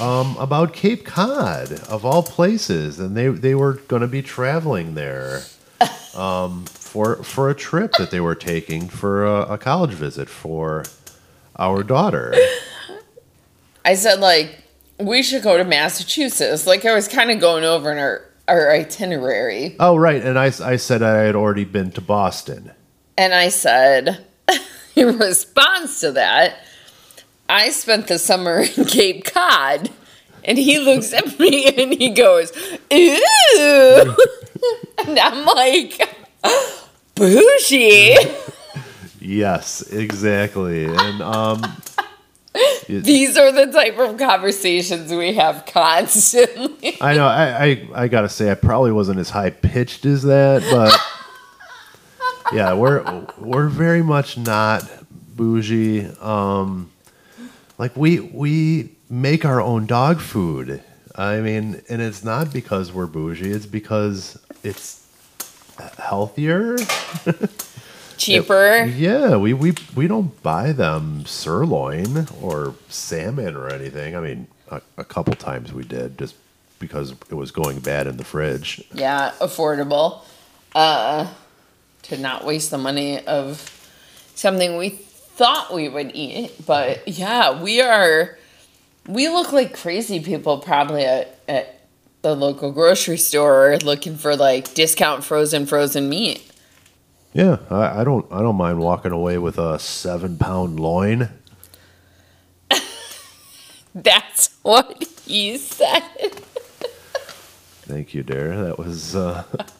um, 0.00 0.36
about 0.38 0.72
Cape 0.72 1.04
Cod 1.04 1.72
of 1.88 2.04
all 2.04 2.22
places, 2.22 2.98
and 2.98 3.16
they 3.16 3.28
they 3.28 3.54
were 3.54 3.74
going 3.74 4.02
to 4.02 4.08
be 4.08 4.22
traveling 4.22 4.94
there 4.94 5.42
um, 6.14 6.64
for 6.66 7.16
for 7.22 7.50
a 7.50 7.54
trip 7.54 7.92
that 7.98 8.10
they 8.10 8.20
were 8.20 8.34
taking 8.34 8.88
for 8.88 9.24
a, 9.24 9.54
a 9.54 9.58
college 9.58 9.92
visit 9.92 10.28
for 10.28 10.84
our 11.58 11.82
daughter. 11.82 12.34
I 13.84 13.94
said, 13.94 14.20
like, 14.20 14.58
we 14.98 15.22
should 15.22 15.42
go 15.42 15.58
to 15.58 15.64
Massachusetts. 15.64 16.66
Like, 16.66 16.86
I 16.86 16.94
was 16.94 17.06
kind 17.06 17.30
of 17.30 17.38
going 17.38 17.64
over 17.64 17.92
in 17.92 17.98
our, 17.98 18.24
our 18.48 18.72
itinerary. 18.72 19.76
Oh, 19.78 19.96
right, 19.96 20.22
and 20.22 20.38
I 20.38 20.46
I 20.46 20.76
said 20.76 21.02
I 21.02 21.18
had 21.24 21.36
already 21.36 21.64
been 21.64 21.90
to 21.92 22.00
Boston. 22.00 22.70
And 23.16 23.34
I 23.34 23.48
said, 23.50 24.24
in 24.96 25.18
response 25.18 26.00
to 26.00 26.12
that, 26.12 26.56
I 27.48 27.70
spent 27.70 28.08
the 28.08 28.18
summer 28.18 28.64
in 28.76 28.84
Cape 28.84 29.24
Cod. 29.24 29.90
And 30.46 30.58
he 30.58 30.78
looks 30.78 31.14
at 31.14 31.38
me 31.38 31.68
and 31.68 31.94
he 31.94 32.10
goes, 32.10 32.52
Ew. 32.90 33.24
and 34.98 35.18
I'm 35.18 35.46
like, 35.46 36.16
Bougie. 37.14 38.14
Yes, 39.20 39.80
exactly. 39.90 40.84
And 40.84 41.22
um 41.22 41.62
These 42.88 43.36
are 43.36 43.50
the 43.50 43.72
type 43.72 43.98
of 43.98 44.18
conversations 44.18 45.10
we 45.10 45.32
have 45.34 45.64
constantly. 45.66 46.96
I 47.00 47.14
know 47.14 47.26
I, 47.26 47.64
I 47.64 47.88
I 47.94 48.08
gotta 48.08 48.28
say 48.28 48.50
I 48.50 48.54
probably 48.54 48.92
wasn't 48.92 49.18
as 49.18 49.30
high 49.30 49.50
pitched 49.50 50.04
as 50.04 50.22
that, 50.24 50.62
but 50.70 50.94
yeah, 52.54 52.74
we're 52.74 53.26
we're 53.38 53.68
very 53.68 54.02
much 54.02 54.36
not 54.36 54.88
bougie. 55.34 56.06
Um 56.20 56.90
like 57.78 57.96
we 57.96 58.20
we 58.20 58.90
make 59.10 59.44
our 59.44 59.60
own 59.60 59.86
dog 59.86 60.20
food. 60.20 60.82
I 61.16 61.40
mean, 61.40 61.80
and 61.88 62.02
it's 62.02 62.24
not 62.24 62.52
because 62.52 62.92
we're 62.92 63.06
bougie, 63.06 63.50
it's 63.50 63.66
because 63.66 64.38
it's 64.62 65.06
healthier. 65.98 66.76
Cheaper. 68.16 68.84
Yeah, 68.84 69.36
we, 69.36 69.52
we 69.52 69.74
we 69.94 70.06
don't 70.06 70.40
buy 70.42 70.72
them 70.72 71.24
sirloin 71.26 72.28
or 72.40 72.74
salmon 72.88 73.56
or 73.56 73.68
anything. 73.68 74.16
I 74.16 74.20
mean, 74.20 74.46
a, 74.70 74.80
a 74.96 75.04
couple 75.04 75.34
times 75.34 75.72
we 75.72 75.84
did 75.84 76.18
just 76.18 76.34
because 76.78 77.12
it 77.12 77.34
was 77.34 77.50
going 77.50 77.80
bad 77.80 78.06
in 78.06 78.16
the 78.16 78.24
fridge. 78.24 78.82
Yeah, 78.92 79.32
affordable. 79.40 80.22
Uh, 80.74 81.28
to 82.02 82.18
not 82.18 82.44
waste 82.44 82.70
the 82.70 82.78
money 82.78 83.24
of 83.26 83.70
something 84.34 84.76
we 84.76 84.90
thought 85.34 85.74
we 85.74 85.88
would 85.88 86.12
eat. 86.14 86.64
But 86.64 87.06
yeah, 87.08 87.60
we 87.60 87.80
are, 87.80 88.38
we 89.08 89.28
look 89.28 89.52
like 89.52 89.76
crazy 89.76 90.20
people 90.20 90.58
probably 90.58 91.04
at, 91.04 91.38
at 91.48 91.80
the 92.22 92.34
local 92.34 92.72
grocery 92.72 93.18
store 93.18 93.76
looking 93.82 94.16
for 94.16 94.36
like 94.36 94.74
discount 94.74 95.24
frozen 95.24 95.66
frozen 95.66 96.08
meat. 96.08 96.50
Yeah, 97.32 97.58
I, 97.68 98.00
I 98.00 98.04
don't 98.04 98.24
I 98.30 98.40
don't 98.40 98.56
mind 98.56 98.78
walking 98.78 99.10
away 99.12 99.38
with 99.38 99.58
a 99.58 99.78
seven 99.78 100.38
pound 100.38 100.78
loin. 100.78 101.30
That's 103.94 104.56
what 104.62 105.04
he 105.26 105.58
said. 105.58 106.00
Thank 107.82 108.14
you, 108.14 108.22
Dare. 108.22 108.56
That 108.64 108.78
was 108.78 109.16
uh, 109.16 109.44
that 109.52 109.72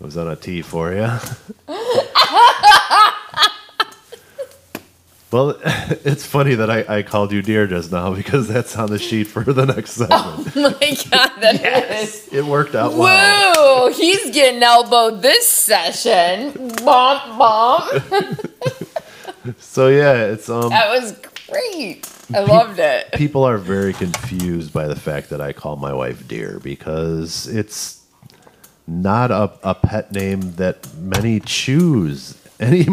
was 0.00 0.16
on 0.16 0.26
a 0.26 0.36
tee 0.36 0.62
for 0.62 0.92
you. 0.92 1.08
Well, 5.32 5.58
it's 5.64 6.24
funny 6.24 6.54
that 6.54 6.70
I, 6.70 6.98
I 6.98 7.02
called 7.02 7.32
you 7.32 7.42
dear 7.42 7.66
just 7.66 7.90
now 7.90 8.14
because 8.14 8.46
that's 8.48 8.76
on 8.76 8.90
the 8.90 8.98
sheet 8.98 9.24
for 9.26 9.42
the 9.42 9.66
next 9.66 9.90
segment. 9.98 10.12
Oh 10.20 10.52
my 10.56 10.96
god, 11.10 11.32
that 11.40 11.90
is. 12.02 12.32
It 12.32 12.44
worked 12.44 12.74
out 12.74 12.94
well. 12.94 13.88
Woo! 13.88 13.92
He's 13.92 14.30
getting 14.32 14.62
elbowed 14.62 15.22
this 15.22 15.48
session. 15.48 16.52
Bump, 16.84 17.38
bump. 17.38 18.50
So 19.60 19.86
yeah, 19.86 20.24
it's 20.24 20.48
um 20.50 20.70
That 20.70 20.88
was 20.90 21.12
great. 21.48 22.10
I 22.34 22.40
loved 22.40 22.80
it. 22.80 23.12
people 23.12 23.44
are 23.44 23.58
very 23.58 23.92
confused 23.92 24.72
by 24.72 24.88
the 24.88 24.96
fact 24.96 25.30
that 25.30 25.40
I 25.40 25.52
call 25.52 25.76
my 25.76 25.92
wife 25.92 26.26
dear 26.26 26.58
because 26.58 27.46
it's 27.46 28.02
not 28.88 29.30
a, 29.30 29.52
a 29.62 29.72
pet 29.76 30.10
name 30.10 30.40
that 30.56 30.92
many 30.98 31.38
choose 31.38 32.36
any 32.60 32.86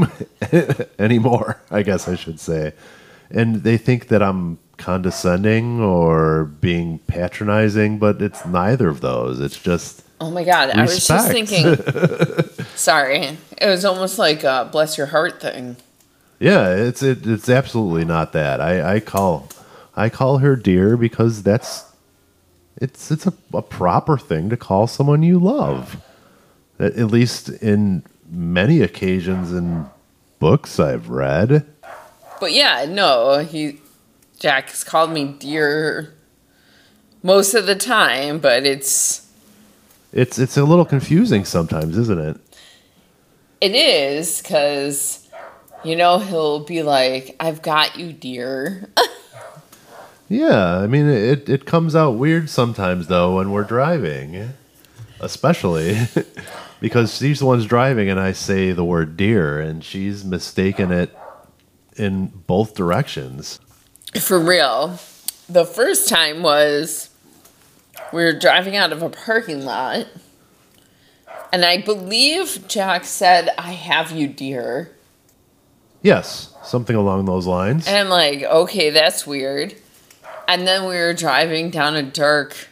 anymore, 1.00 1.62
I 1.72 1.84
guess 1.84 2.08
I 2.08 2.15
should 2.15 2.39
say. 2.39 2.74
And 3.32 3.63
they 3.63 3.77
think 3.77 4.10
that 4.10 4.22
I'm 4.22 4.60
condescending 4.77 5.79
or 5.79 6.46
being 6.46 7.00
patronizing, 7.00 8.00
but 8.00 8.22
it's 8.22 8.46
neither 8.46 8.89
of 8.89 9.01
those. 9.01 9.39
It's 9.39 9.60
just 9.60 10.03
Oh 10.22 10.32
my 10.32 10.46
god, 10.46 10.70
I 10.70 10.84
was 10.84 11.05
just 11.05 11.32
thinking. 11.32 11.75
sorry, 12.75 13.38
it 13.58 13.67
was 13.67 13.84
almost 13.84 14.17
like 14.17 14.46
a 14.46 14.70
bless 14.72 14.98
your 14.98 15.08
heart 15.08 15.41
thing. 15.41 15.75
Yeah, 16.39 16.74
it's 16.74 17.03
it, 17.03 17.27
it's 17.27 17.50
absolutely 17.50 18.05
not 18.05 18.32
that. 18.32 18.62
I, 18.62 18.96
I 18.96 19.00
call 19.01 19.50
I 19.96 20.10
call 20.10 20.38
her 20.38 20.55
dear 20.55 20.96
because 20.96 21.43
that's 21.43 21.91
it's 22.77 23.12
it's 23.12 23.27
a, 23.27 23.34
a 23.53 23.62
proper 23.62 24.17
thing 24.17 24.50
to 24.50 24.58
call 24.58 24.88
someone 24.88 25.24
you 25.24 25.39
love. 25.39 25.98
At, 26.79 26.96
at 26.96 27.08
least 27.08 27.50
in 27.50 28.03
many 28.34 28.82
occasions 28.82 29.54
in 29.54 29.86
books 30.40 30.80
I've 30.80 31.10
read. 31.10 31.66
But 32.40 32.52
yeah, 32.52 32.86
no, 32.90 33.40
he 33.40 33.80
Jack 34.40 34.70
has 34.72 34.84
called 34.84 35.12
me 35.12 35.36
dear 35.40 36.13
most 37.22 37.54
of 37.54 37.66
the 37.66 37.75
time, 37.75 38.40
but 38.40 38.66
it's 38.66 39.30
It's 40.12 40.38
it's 40.40 40.58
a 40.58 40.63
little 40.66 40.84
confusing 40.86 41.46
sometimes, 41.46 41.98
isn't 41.98 42.20
it? 42.20 42.38
it 43.62 43.74
is 43.75 44.42
because 44.42 45.30
you 45.86 45.96
know 45.96 46.20
he'll 46.20 46.66
be 46.66 46.84
like, 46.84 47.36
"I've 47.40 47.62
got 47.62 47.98
you, 47.98 48.12
dear." 48.13 48.90
Yeah, 50.30 50.78
I 50.80 50.88
mean 50.88 51.08
it 51.10 51.48
it 51.48 51.66
comes 51.66 51.96
out 51.96 52.12
weird 52.12 52.50
sometimes 52.50 53.06
though 53.08 53.36
when 53.36 53.52
we're 53.52 53.66
driving. 53.66 54.54
Especially 55.20 56.00
because 56.84 57.16
she's 57.16 57.40
the 57.40 57.46
one's 57.46 57.66
driving 57.66 58.10
and 58.10 58.20
I 58.20 58.34
say 58.34 58.74
the 58.74 58.84
word 58.84 59.16
deer 59.16 59.58
and 59.58 59.82
she's 59.82 60.25
mistaken 60.25 60.92
it 60.92 61.18
in 61.96 62.25
both 62.46 62.75
directions. 62.75 63.62
For 64.20 64.38
real. 64.38 65.00
The 65.48 65.63
first 65.63 66.10
time 66.10 66.44
was 66.44 67.10
we 68.12 68.22
were 68.22 68.38
driving 68.38 68.75
out 68.75 68.92
of 68.92 69.02
a 69.02 69.10
parking 69.10 69.63
lot, 69.63 70.08
and 71.54 71.63
I 71.63 71.78
believe 71.78 72.68
Jack 72.68 73.06
said, 73.06 73.50
I 73.58 73.72
have 73.72 74.12
you, 74.12 74.28
dear. 74.28 74.94
Yes, 76.02 76.54
something 76.66 76.98
along 76.98 77.24
those 77.24 77.48
lines. 77.48 77.88
And 77.88 77.96
I'm 77.96 78.10
like, 78.10 78.44
okay, 78.44 78.90
that's 78.90 79.25
weird. 79.25 79.74
And 80.50 80.68
then 80.68 80.82
we 80.82 80.96
were 80.96 81.13
driving 81.13 81.70
down 81.70 81.96
a 81.96 82.04
dark, 82.04 82.68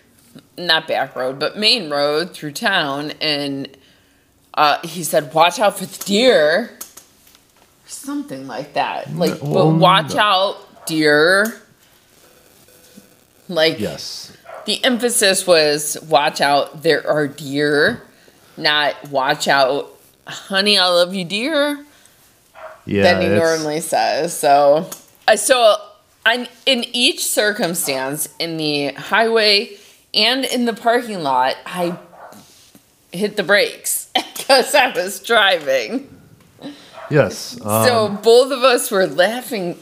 not 0.57 0.85
back 0.85 1.15
road, 1.15 1.39
but 1.39 1.57
main 1.57 1.89
road 1.89 2.33
through 2.33 2.51
town, 2.51 3.11
and 3.21 3.77
uh, 4.53 4.79
he 4.85 5.03
said, 5.03 5.33
watch 5.33 5.59
out 5.59 5.77
for 5.77 5.85
the 5.85 6.03
deer. 6.05 6.77
Something 7.85 8.47
like 8.47 8.73
that. 8.73 9.13
Like, 9.15 9.39
but 9.39 9.67
watch 9.67 10.13
no. 10.15 10.19
out, 10.21 10.85
deer. 10.85 11.61
Like, 13.47 13.79
Yes. 13.79 14.31
the 14.65 14.83
emphasis 14.83 15.45
was 15.45 15.97
watch 16.07 16.39
out, 16.41 16.83
there 16.83 17.05
are 17.07 17.27
deer, 17.27 18.01
not 18.57 18.95
watch 19.09 19.47
out, 19.47 19.89
honey, 20.25 20.77
I 20.77 20.87
love 20.87 21.13
you, 21.13 21.25
deer 21.25 21.85
Yeah. 22.85 23.03
than 23.03 23.21
he 23.21 23.27
normally 23.27 23.81
says. 23.81 24.37
So, 24.37 24.89
I 25.27 25.35
so 25.35 25.75
I'm 26.25 26.47
in 26.65 26.85
each 26.93 27.25
circumstance 27.25 28.29
in 28.39 28.57
the 28.57 28.93
highway 28.93 29.71
and 30.13 30.45
in 30.45 30.65
the 30.65 30.73
parking 30.73 31.21
lot, 31.23 31.55
I 31.65 31.97
hit 33.11 33.37
the 33.37 33.43
brakes 33.43 34.09
because 34.37 34.75
I 34.75 34.91
was 34.91 35.19
driving. 35.19 36.17
Yes. 37.09 37.59
Um, 37.65 37.85
so 37.85 38.09
both 38.23 38.51
of 38.51 38.63
us 38.63 38.89
were 38.89 39.07
laughing 39.07 39.77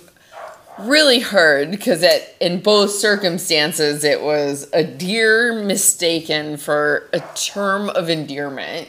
really 0.79 1.19
hard 1.19 1.71
because 1.71 2.03
in 2.39 2.61
both 2.61 2.89
circumstances 2.89 4.03
it 4.03 4.21
was 4.21 4.69
a 4.73 4.83
deer 4.83 5.61
mistaken 5.63 6.57
for 6.57 7.09
a 7.13 7.19
term 7.35 7.89
of 7.89 8.09
endearment, 8.09 8.87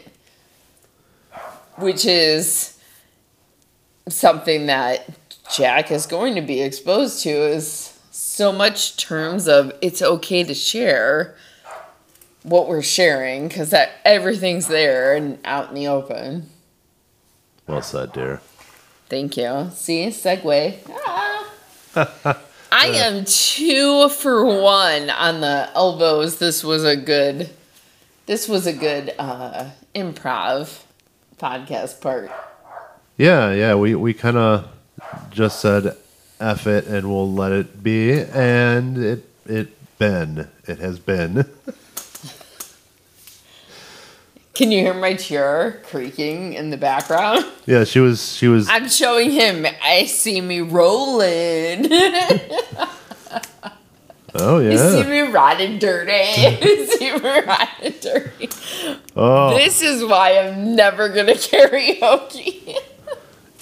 which 1.76 2.04
is 2.04 2.78
something 4.08 4.66
that 4.66 5.08
Jack 5.54 5.90
is 5.90 6.06
going 6.06 6.36
to 6.36 6.40
be 6.40 6.62
exposed 6.62 7.22
to 7.24 7.30
is 7.30 7.98
so 8.10 8.52
much 8.52 8.96
terms 8.96 9.48
of 9.48 9.72
it's 9.82 10.00
okay 10.00 10.44
to 10.44 10.54
share 10.54 11.36
what 12.42 12.68
we're 12.68 12.82
sharing 12.82 13.48
because 13.48 13.70
that 13.70 13.90
everything's 14.04 14.66
there 14.66 15.14
and 15.14 15.38
out 15.44 15.68
in 15.68 15.74
the 15.74 15.88
open. 15.88 16.48
well 17.66 17.82
said, 17.82 18.12
dear. 18.12 18.40
Thank 19.08 19.36
you. 19.36 19.70
See, 19.74 20.06
segue. 20.08 20.76
Ah. 21.96 22.40
I 22.72 22.86
am 22.86 23.24
two 23.24 24.08
for 24.10 24.44
one 24.44 25.10
on 25.10 25.40
the 25.40 25.68
elbows. 25.74 26.38
This 26.38 26.62
was 26.62 26.84
a 26.84 26.94
good. 26.94 27.50
This 28.26 28.48
was 28.48 28.64
a 28.64 28.72
good 28.72 29.12
uh, 29.18 29.70
improv 29.92 30.82
podcast 31.36 32.00
part. 32.00 32.30
Yeah, 33.18 33.52
yeah. 33.52 33.74
We 33.74 33.96
we 33.96 34.14
kind 34.14 34.36
of 34.36 34.68
just 35.30 35.58
said 35.60 35.96
"f 36.38 36.68
it" 36.68 36.86
and 36.86 37.10
we'll 37.10 37.32
let 37.32 37.50
it 37.50 37.82
be, 37.82 38.20
and 38.20 38.96
it 38.96 39.28
it 39.46 39.98
been 39.98 40.48
it 40.66 40.78
has 40.78 41.00
been. 41.00 41.44
Can 44.60 44.70
you 44.70 44.80
hear 44.80 44.92
my 44.92 45.14
chair 45.14 45.80
creaking 45.84 46.52
in 46.52 46.68
the 46.68 46.76
background? 46.76 47.46
yeah, 47.64 47.84
she 47.84 47.98
was 47.98 48.36
she 48.36 48.46
was. 48.46 48.68
I'm 48.68 48.90
showing 48.90 49.30
him. 49.30 49.64
I 49.82 50.04
see 50.04 50.42
me 50.42 50.60
rolling. 50.60 51.88
oh 54.34 54.58
You 54.58 54.76
see 54.76 54.98
yeah. 54.98 55.08
me 55.08 55.20
riding 55.32 55.78
dirty. 55.78 56.12
You 56.62 56.86
see 56.88 57.10
me 57.10 57.20
riding 57.20 57.94
dirty. 58.02 58.50
Oh, 59.16 59.56
This 59.56 59.80
is 59.80 60.04
why 60.04 60.36
I'm 60.38 60.76
never 60.76 61.08
gonna 61.08 61.32
karaoke. 61.32 62.76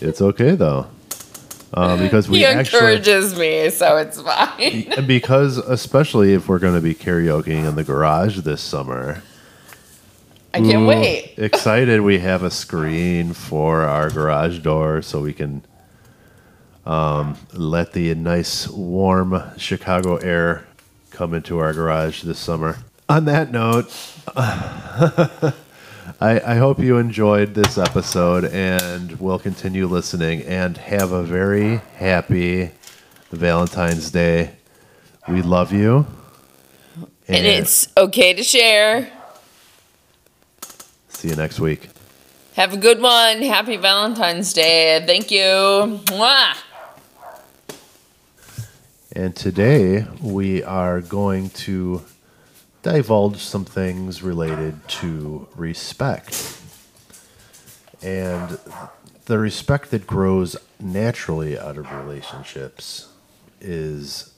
it's 0.01 0.21
okay 0.21 0.57
though, 0.57 0.89
uh, 1.75 1.97
because 2.03 2.29
we 2.29 2.39
he 2.39 2.45
actually 2.45 2.77
encourages 2.79 3.39
me, 3.39 3.71
so 3.71 3.99
it's 3.99 4.21
fine. 4.21 5.07
because 5.07 5.59
especially 5.59 6.35
if 6.35 6.49
we're 6.49 6.59
going 6.59 6.75
to 6.75 6.81
be 6.81 6.93
karaokeing 6.97 7.69
in 7.69 7.77
the 7.77 7.85
garage 7.85 8.39
this 8.41 8.61
summer. 8.61 9.23
I 10.59 10.61
can't 10.63 10.87
wait. 10.87 11.35
Excited 11.39 12.01
we 12.01 12.19
have 12.19 12.43
a 12.43 12.51
screen 12.51 13.33
for 13.33 13.83
our 13.83 14.11
garage 14.11 14.59
door 14.59 15.03
so 15.03 15.21
we 15.21 15.33
can 15.33 15.65
um, 16.85 17.37
let 17.53 17.93
the 17.93 18.13
nice 18.17 18.67
warm 18.67 19.41
Chicago 19.57 20.17
air 20.17 20.67
come 21.11 21.33
into 21.33 21.59
our 21.59 21.73
garage 21.73 22.23
this 22.23 22.41
summer. 22.41 22.79
On 23.09 23.25
that 23.27 23.53
note, 23.53 23.87
I, 24.37 25.53
I 26.21 26.57
hope 26.57 26.81
you 26.81 26.99
enjoyed 26.99 27.55
this 27.55 27.79
episode 27.79 28.45
and 28.47 29.21
will 29.21 29.39
continue 29.39 29.87
listening 29.87 30.43
and 30.43 30.77
have 30.77 31.13
a 31.13 31.23
very 31.23 31.77
happy 31.95 32.73
Valentine's 33.31 34.11
Day. 34.11 34.57
We 35.29 35.43
love 35.43 35.73
you. 35.73 36.07
And 37.29 37.47
it's 37.47 37.89
okay 37.97 38.35
to 38.35 38.43
share. 38.43 39.13
See 41.19 41.29
you 41.29 41.35
next 41.35 41.59
week. 41.59 41.89
Have 42.55 42.73
a 42.73 42.77
good 42.77 43.03
one. 43.03 43.43
Happy 43.43 43.77
Valentine's 43.77 44.53
Day. 44.53 45.03
Thank 45.05 45.33
you. 45.33 45.41
Mwah. 45.41 46.55
And 49.17 49.35
today 49.35 50.07
we 50.23 50.63
are 50.63 51.01
going 51.01 51.51
to 51.51 52.05
divulge 52.83 53.39
some 53.39 53.65
things 53.65 54.23
related 54.23 54.87
to 54.89 55.49
respect. 55.57 56.61
And 58.01 58.57
the 59.25 59.39
respect 59.39 59.91
that 59.91 60.07
grows 60.07 60.57
naturally 60.79 61.59
out 61.59 61.79
of 61.79 61.91
relationships 61.91 63.09
is 63.61 64.33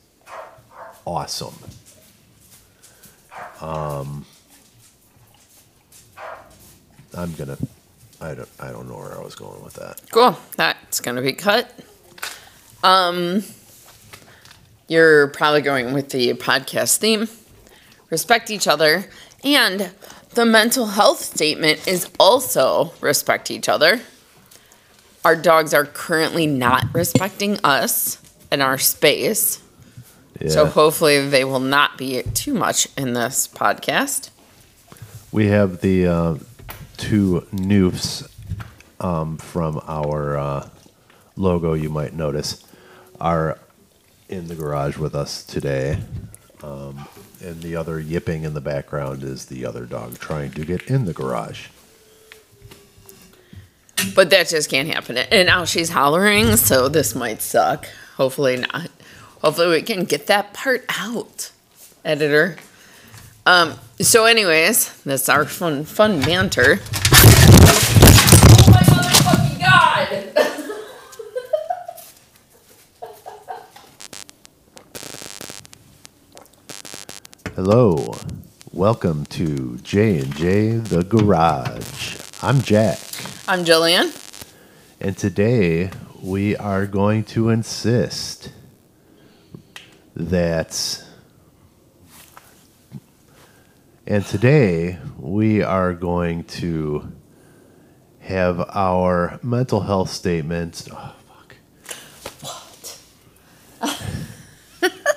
awesome. 1.05 1.57
Um, 3.61 4.25
I'm 7.17 7.33
gonna. 7.35 7.59
I 8.21 8.35
don't. 8.35 8.49
I 8.61 8.71
don't 8.71 8.89
know 8.89 8.97
where 8.97 9.17
I 9.19 9.23
was 9.23 9.35
going 9.35 9.63
with 9.65 9.75
that. 9.75 10.01
Cool. 10.11 10.37
That's 10.57 11.01
gonna 11.01 11.23
be 11.23 11.33
cut. 11.33 11.73
Um, 12.83 13.43
you're 14.89 15.29
probably 15.29 15.61
going 15.63 15.93
with 15.93 16.11
the 16.11 16.35
podcast 16.35 16.97
theme. 16.99 17.29
Respect 18.11 18.51
each 18.51 18.67
other, 18.67 19.05
and 19.45 19.91
the 20.35 20.45
mental 20.45 20.87
health 20.87 21.21
statement 21.21 21.87
is 21.87 22.09
also 22.19 22.93
respect 23.01 23.51
each 23.51 23.69
other. 23.69 24.01
Our 25.25 25.37
dogs 25.37 25.75
are 25.75 25.85
currently 25.85 26.47
not 26.47 26.87
respecting 26.95 27.59
us 27.63 28.19
and 28.51 28.63
our 28.63 28.79
space, 28.79 29.61
Yeah. 30.41 30.49
so 30.49 30.67
hopefully 30.67 31.29
they 31.29 31.45
will 31.45 31.61
not 31.61 31.99
be 31.99 32.23
too 32.35 32.55
much 32.55 32.89
in 32.97 33.13
this 33.13 33.47
podcast. 33.47 34.31
We 35.31 35.47
have 35.49 35.83
the 35.83 36.07
uh, 36.07 36.35
two 37.01 37.47
Newfs 37.53 38.31
um, 39.01 39.39
from 39.39 39.81
our 39.89 40.37
uh, 40.37 40.69
logo, 41.35 41.73
you 41.73 41.89
might 41.89 42.13
notice, 42.13 42.63
are 43.21 43.59
in 44.29 44.47
the 44.47 44.55
garage 44.55 44.99
with 44.99 45.15
us 45.15 45.43
today. 45.43 45.99
Um, 46.63 47.09
and 47.43 47.63
the 47.63 47.75
other 47.75 47.99
yipping 47.99 48.45
in 48.45 48.53
the 48.53 48.61
background 48.61 49.23
is 49.23 49.47
the 49.47 49.65
other 49.65 49.87
dog 49.87 50.19
trying 50.19 50.51
to 50.53 50.65
get 50.65 50.89
in 50.89 51.07
the 51.07 51.15
garage. 51.15 51.69
But 54.15 54.31
that 54.31 54.49
just 54.49 54.69
can't 54.71 54.89
happen. 54.89 55.17
And 55.17 55.47
now 55.47 55.65
she's 55.65 55.91
hollering, 55.91 56.57
so 56.57 56.89
this 56.89 57.15
might 57.15 57.41
suck. 57.41 57.89
Hopefully 58.17 58.59
not. 58.59 58.91
Hopefully 59.43 59.69
we 59.69 59.83
can 59.83 60.05
get 60.05 60.27
that 60.27 60.53
part 60.53 60.85
out, 60.91 61.51
editor. 62.05 62.57
Um. 63.47 63.75
So, 64.01 64.25
anyways, 64.25 65.03
that's 65.03 65.29
our 65.29 65.45
fun, 65.45 65.85
fun 65.85 66.21
banter. 66.21 66.79
Oh 66.83 68.67
my 68.71 68.83
motherfucking 68.83 69.61
god! 69.61 70.09
Hello. 77.55 78.15
Welcome 78.73 79.27
to 79.27 79.77
J 79.79 80.19
and 80.21 80.35
J 80.37 80.71
the 80.77 81.03
Garage. 81.03 82.17
I'm 82.43 82.63
Jack, 82.63 82.99
I'm 83.49 83.65
Jillian. 83.65 84.13
and 85.01 85.17
today 85.17 85.91
we 86.23 86.57
are 86.57 86.87
going 86.87 87.25
to 87.25 87.49
insist 87.51 88.53
that 90.15 91.05
and 94.11 94.27
today 94.27 94.99
we 95.21 95.63
are 95.63 95.95
going 95.95 96.43
to 96.43 97.13
have 98.19 98.59
our 98.75 99.39
mental 99.41 99.83
health 99.83 100.11
statement. 100.11 100.89
Oh, 100.91 101.15
fuck. 101.29 101.57
What? 103.81 104.97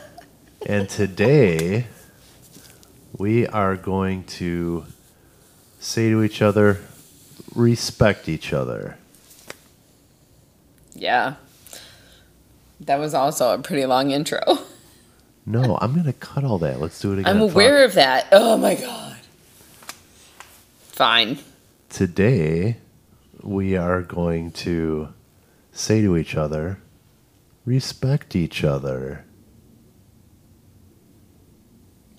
And 0.68 0.88
today, 0.88 1.88
we 3.18 3.48
are 3.48 3.76
going 3.76 4.26
to 4.26 4.86
say 5.80 6.12
to 6.12 6.22
each 6.22 6.44
other, 6.44 6.80
respect 7.56 8.30
each 8.30 8.54
other. 8.54 8.98
Yeah. 10.94 11.34
That 12.80 13.00
was 13.00 13.16
also 13.16 13.56
a 13.56 13.58
pretty 13.58 13.88
long 13.88 14.12
intro. 14.12 14.40
No, 15.46 15.78
I'm 15.82 15.94
going 15.94 16.06
to 16.06 16.14
cut 16.14 16.44
all 16.44 16.58
that. 16.60 16.80
Let's 16.80 17.00
do 17.00 17.12
it 17.14 17.20
again. 17.20 17.36
I'm 17.38 17.48
Fuck. 17.48 17.52
aware 17.54 17.84
of 17.84 17.94
that. 17.96 18.28
Oh 18.32 18.58
my 18.58 18.76
god. 18.76 19.18
Fine. 20.80 21.40
Today, 21.90 22.78
we 23.42 23.76
are 23.76 24.02
going 24.02 24.52
to 24.52 25.10
say 25.72 26.02
to 26.02 26.16
each 26.16 26.36
other, 26.36 26.80
respect 27.66 28.36
each 28.36 28.64
other. 28.64 29.26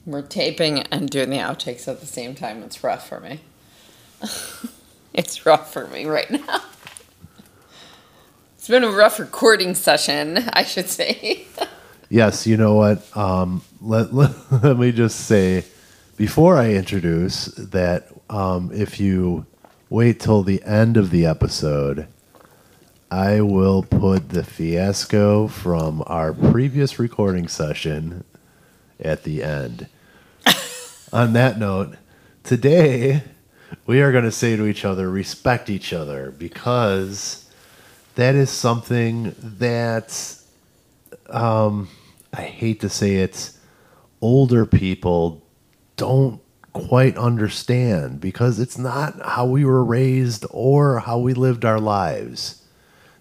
We're 0.05 0.23
taping 0.23 0.81
and 0.81 1.09
doing 1.09 1.31
the 1.31 1.39
outtakes 1.39 1.89
at 1.89 2.01
the 2.01 2.07
same 2.07 2.35
time. 2.35 2.63
It's 2.63 2.85
rough 2.85 3.09
for 3.09 3.21
me. 3.21 3.41
it's 5.15 5.47
rough 5.47 5.73
for 5.73 5.87
me 5.89 6.05
right 6.05 6.31
now. 6.31 6.63
It's 8.57 8.71
been 8.71 8.83
a 8.83 8.91
rough 8.91 9.19
recording 9.19 9.75
session, 9.75 10.39
I 10.55 10.63
should 10.65 10.89
say. 10.89 11.45
Yes, 12.11 12.47
you 12.47 12.57
know 12.57 12.75
what? 12.75 13.17
Um, 13.17 13.63
let, 13.81 14.15
let, 14.15 14.31
let 14.63 14.79
me 14.79 14.93
just 14.93 15.21
say 15.21 15.65
before 16.17 16.57
I 16.57 16.71
introduce 16.73 17.47
that 17.47 18.09
um, 18.31 18.71
if 18.73 19.01
you 19.01 19.47
wait 19.89 20.21
till 20.21 20.43
the 20.43 20.63
end 20.65 20.97
of 20.97 21.11
the 21.11 21.27
episode, 21.27 22.07
I 23.11 23.41
will 23.41 23.83
put 23.83 24.31
the 24.31 24.45
fiasco 24.45 25.47
from 25.49 26.03
our 26.07 26.33
previous 26.33 26.99
recording 26.99 27.49
session 27.49 28.25
at 29.01 29.23
the 29.23 29.43
end. 29.43 29.89
On 31.13 31.33
that 31.35 31.59
note, 31.59 31.97
today 32.43 33.23
we 33.87 34.03
are 34.03 34.13
going 34.13 34.25
to 34.25 34.33
say 34.33 34.57
to 34.57 34.67
each 34.67 34.85
other, 34.85 35.09
respect 35.09 35.71
each 35.71 35.93
other, 35.93 36.31
because 36.31 37.49
that 38.15 38.35
is 38.35 38.51
something 38.51 39.35
that 39.39 40.39
I 42.33 42.43
hate 42.43 42.81
to 42.81 42.89
say 42.89 43.17
it, 43.17 43.53
older 44.21 44.67
people 44.67 45.43
don't 45.97 46.41
quite 46.73 47.17
understand 47.17 48.21
because 48.21 48.59
it's 48.59 48.77
not 48.77 49.21
how 49.25 49.47
we 49.47 49.65
were 49.65 49.85
raised 49.85 50.45
or 50.51 50.99
how 51.01 51.19
we 51.19 51.33
lived 51.33 51.65
our 51.65 51.79
lives. 51.81 52.63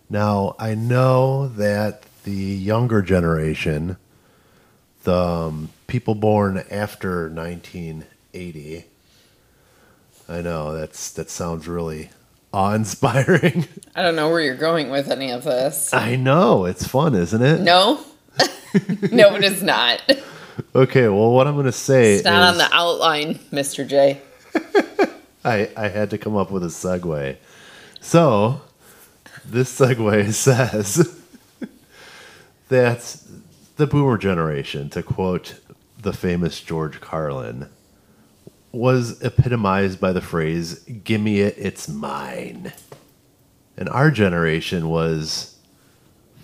Now, 0.10 0.56
I 0.60 0.76
know 0.76 1.48
that 1.48 2.04
the 2.24 2.32
younger 2.32 3.02
generation, 3.02 3.98
the 5.04 5.16
um, 5.16 5.70
people 5.88 6.16
born 6.16 6.64
after 6.72 7.30
1980, 7.30 8.86
I 10.28 10.42
know 10.42 10.74
that's 10.74 11.12
that 11.12 11.30
sounds 11.30 11.68
really 11.68 12.10
awe-inspiring. 12.54 13.68
I 13.96 14.02
don't 14.02 14.16
know 14.16 14.30
where 14.30 14.42
you're 14.42 14.56
going 14.56 14.90
with 14.90 15.10
any 15.12 15.32
of 15.32 15.44
this. 15.44 15.94
I 15.94 16.16
know, 16.16 16.66
it's 16.66 16.88
fun, 16.88 17.16
isn't 17.16 17.42
it? 17.42 17.62
No? 17.62 18.04
no, 19.12 19.36
it 19.36 19.44
is 19.44 19.62
not. 19.64 20.02
Okay, 20.76 21.08
well 21.08 21.32
what 21.32 21.48
I'm 21.48 21.56
going 21.56 21.66
to 21.66 21.72
say 21.72 22.16
It's 22.16 22.24
not 22.24 22.56
is 22.56 22.62
on 22.62 22.70
the 22.70 22.76
outline, 22.76 23.36
Mr. 23.52 23.88
J. 23.88 24.22
I, 25.46 25.70
I 25.76 25.88
had 25.90 26.10
to 26.12 26.18
come 26.18 26.38
up 26.38 26.52
with 26.52 26.64
a 26.64 26.68
segue. 26.68 27.36
So, 28.00 28.62
this 29.44 29.78
segue 29.78 30.34
says 30.34 31.20
that 32.70 33.18
the 33.76 33.88
boomer 33.88 34.18
generation, 34.18 34.90
to 34.92 35.04
quote 35.04 35.60
the 36.00 36.14
famous 36.14 36.62
George 36.62 37.02
Carlin, 37.02 37.70
was 38.74 39.22
epitomized 39.22 40.02
by 40.02 40.12
the 40.12 40.22
phrase, 40.22 40.80
Gimme 40.80 41.40
it, 41.40 41.56
it's 41.58 41.88
mine. 41.88 42.74
And 43.78 43.88
our 43.88 44.12
generation 44.12 44.90
was, 44.90 45.58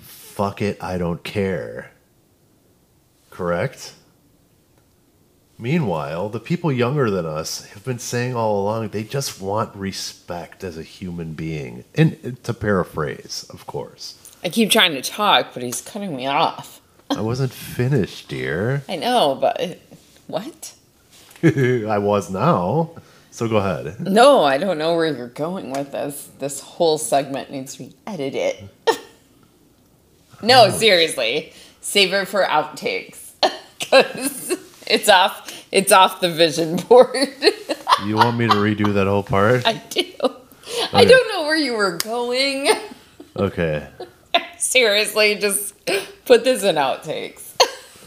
Fuck 0.01 0.61
it, 0.61 0.81
I 0.81 0.97
don't 0.97 1.23
care. 1.23 1.91
Correct? 3.31 3.93
Meanwhile, 5.57 6.29
the 6.29 6.39
people 6.39 6.71
younger 6.71 7.09
than 7.09 7.25
us 7.25 7.65
have 7.71 7.83
been 7.83 7.99
saying 7.99 8.35
all 8.35 8.61
along 8.61 8.89
they 8.89 9.03
just 9.03 9.41
want 9.41 9.75
respect 9.75 10.63
as 10.63 10.77
a 10.77 10.83
human 10.83 11.33
being. 11.33 11.83
And 11.95 12.41
to 12.43 12.53
paraphrase, 12.53 13.45
of 13.49 13.65
course. 13.65 14.15
I 14.41 14.49
keep 14.49 14.71
trying 14.71 14.93
to 14.93 15.01
talk, 15.01 15.53
but 15.53 15.63
he's 15.63 15.81
cutting 15.81 16.15
me 16.15 16.27
off. 16.27 16.79
I 17.09 17.21
wasn't 17.21 17.51
finished, 17.51 18.29
dear. 18.29 18.83
I 18.87 18.95
know, 18.95 19.35
but 19.35 19.79
what? 20.27 20.75
I 21.87 21.97
was 21.97 22.29
now. 22.29 22.91
So 23.31 23.47
go 23.47 23.57
ahead. 23.57 23.99
No, 23.99 24.43
I 24.43 24.57
don't 24.57 24.77
know 24.77 24.95
where 24.95 25.05
you're 25.05 25.27
going 25.27 25.71
with 25.71 25.91
this. 25.91 26.29
This 26.39 26.59
whole 26.59 26.97
segment 26.97 27.51
needs 27.51 27.73
to 27.75 27.83
be 27.83 27.95
edited. 28.05 28.69
no, 30.43 30.65
oh. 30.65 30.71
seriously. 30.71 31.53
Save 31.81 32.13
it 32.13 32.27
for 32.27 32.43
outtakes. 32.43 33.31
Cuz 33.89 34.57
it's 34.87 35.07
off 35.07 35.51
it's 35.71 35.91
off 35.91 36.19
the 36.19 36.29
vision 36.29 36.75
board. 36.75 37.29
You 38.05 38.15
want 38.15 38.37
me 38.37 38.47
to 38.47 38.55
redo 38.55 38.93
that 38.93 39.07
whole 39.07 39.23
part? 39.23 39.65
I 39.65 39.73
do. 39.89 40.05
I 40.93 41.05
don't 41.05 41.27
know 41.29 41.43
where 41.43 41.55
you 41.55 41.73
were 41.73 41.97
going. 41.97 42.69
Okay. 43.35 43.87
Seriously, 44.57 45.35
just 45.35 45.73
put 46.25 46.43
this 46.43 46.63
in 46.63 46.75
outtakes. 46.75 47.53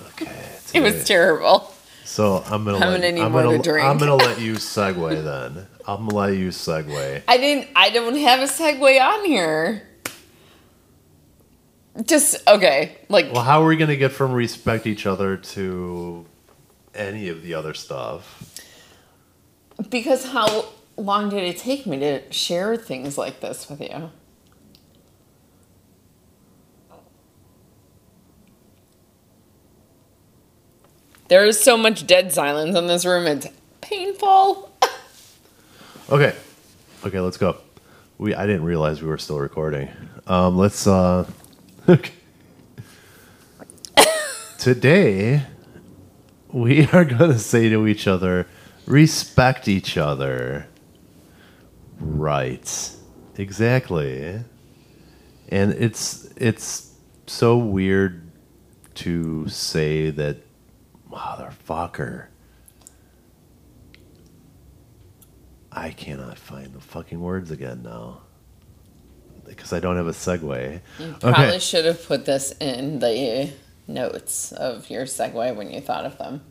Okay. 0.08 0.48
It 0.74 0.80
was 0.80 1.04
terrible. 1.04 1.71
So 2.12 2.44
I'm 2.44 2.66
gonna. 2.66 2.76
I'm 2.76 2.80
let, 2.80 3.00
gonna 3.00 3.12
need 3.12 3.22
I'm 3.22 3.32
more 3.32 3.42
gonna, 3.42 3.56
to 3.56 3.62
drink. 3.62 3.88
I'm 3.88 3.96
gonna 3.96 4.16
let 4.16 4.38
you 4.38 4.52
segue 4.56 5.24
then. 5.24 5.66
I'm 5.86 6.08
gonna 6.08 6.14
let 6.14 6.36
you 6.36 6.48
segue. 6.48 7.22
I 7.26 7.36
didn't 7.38 7.68
I 7.74 7.88
don't 7.88 8.16
have 8.16 8.40
a 8.40 8.52
segue 8.52 9.00
on 9.00 9.24
here. 9.24 9.88
Just 12.04 12.46
okay, 12.46 12.98
like 13.08 13.32
Well, 13.32 13.42
how 13.42 13.62
are 13.62 13.66
we 13.66 13.78
gonna 13.78 13.96
get 13.96 14.12
from 14.12 14.32
respect 14.32 14.86
each 14.86 15.06
other 15.06 15.38
to 15.38 16.26
any 16.94 17.30
of 17.30 17.42
the 17.42 17.54
other 17.54 17.72
stuff? 17.72 18.60
because 19.88 20.26
how 20.26 20.66
long 20.98 21.30
did 21.30 21.42
it 21.42 21.56
take 21.56 21.86
me 21.86 21.98
to 21.98 22.30
share 22.30 22.76
things 22.76 23.16
like 23.16 23.40
this 23.40 23.70
with 23.70 23.80
you? 23.80 24.10
There 31.32 31.46
is 31.46 31.58
so 31.58 31.78
much 31.78 32.06
dead 32.06 32.30
silence 32.30 32.76
in 32.76 32.86
this 32.86 33.06
room. 33.06 33.26
It's 33.26 33.46
painful. 33.80 34.68
Okay. 36.10 36.34
Okay, 37.06 37.20
let's 37.20 37.38
go. 37.38 37.56
We 38.18 38.34
I 38.34 38.44
didn't 38.46 38.64
realize 38.64 39.00
we 39.00 39.08
were 39.08 39.16
still 39.16 39.38
recording. 39.38 39.88
Um 40.26 40.58
let's 40.58 40.86
uh. 40.86 41.26
Today 44.58 45.44
we 46.52 46.86
are 46.92 47.06
going 47.06 47.30
to 47.30 47.38
say 47.38 47.70
to 47.70 47.86
each 47.86 48.06
other 48.06 48.46
respect 48.84 49.68
each 49.68 49.96
other. 49.96 50.66
Right. 51.98 52.90
Exactly. 53.38 54.38
And 55.48 55.72
it's 55.72 56.28
it's 56.36 56.92
so 57.26 57.56
weird 57.56 58.30
to 58.96 59.48
say 59.48 60.10
that 60.10 60.36
motherfucker 61.12 62.26
I 65.74 65.90
cannot 65.90 66.38
find 66.38 66.74
the 66.74 66.80
fucking 66.80 67.20
words 67.20 67.50
again 67.50 67.82
now. 67.82 68.20
Because 69.46 69.72
I 69.72 69.80
don't 69.80 69.96
have 69.96 70.06
a 70.06 70.12
segue. 70.12 70.80
You 70.98 71.14
probably 71.18 71.58
should 71.58 71.84
have 71.84 72.06
put 72.06 72.26
this 72.26 72.52
in 72.60 72.98
the 73.00 73.50
notes 73.88 74.52
of 74.52 74.88
your 74.90 75.04
segue 75.04 75.56
when 75.56 75.70
you 75.70 75.80
thought 75.80 76.04
of 76.04 76.18
them. 76.18 76.42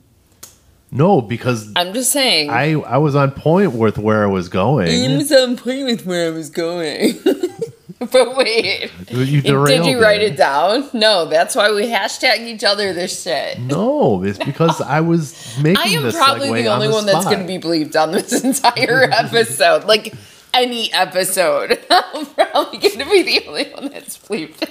No, 0.91 1.21
because 1.21 1.71
I'm 1.76 1.93
just 1.93 2.12
saying. 2.12 2.50
I 2.50 2.74
I 2.74 2.97
was 2.97 3.15
on 3.15 3.32
point 3.32 3.74
with 3.74 3.97
where 3.97 4.24
I 4.24 4.28
was 4.28 4.50
going. 4.50 4.89
I 4.89 5.15
was 5.15 5.32
on 5.32 5.56
point 5.56 5.86
with 5.86 6.06
where 6.06 6.28
I 6.28 6.32
was 6.32 6.50
going. 6.50 7.13
But 8.12 8.36
wait, 8.36 8.92
You 9.12 9.42
did 9.44 9.86
you 9.86 10.02
write 10.02 10.24
it 10.24 10.36
down? 10.36 10.90
No, 10.92 11.26
that's 11.26 11.56
why 11.56 11.72
we 11.72 11.84
hashtag 11.86 12.40
each 12.40 12.64
other 12.64 12.94
this 12.94 13.22
shit. 13.22 13.60
No, 13.60 14.24
it's 14.24 14.40
because 14.40 14.82
I 14.82 15.02
was 15.02 15.36
making. 15.62 16.02
This. 16.02 16.16
I 16.16 16.24
am 16.24 16.38
probably 16.40 16.64
the 16.64 16.70
only 16.70 16.88
on 16.88 16.94
one 16.94 17.06
that's 17.06 17.26
going 17.26 17.42
to 17.42 17.46
be 17.46 17.60
believed 17.60 17.96
on 17.96 18.12
this 18.12 18.44
entire 18.44 19.04
episode. 19.04 19.84
like 19.84 20.16
any 20.52 20.92
episode, 20.94 21.80
I'm 21.92 22.26
probably 22.26 22.80
going 22.80 22.98
to 23.00 23.06
be 23.06 23.22
the 23.22 23.48
only 23.48 23.70
one 23.72 23.90
that's 23.92 24.18
believed. 24.18 24.68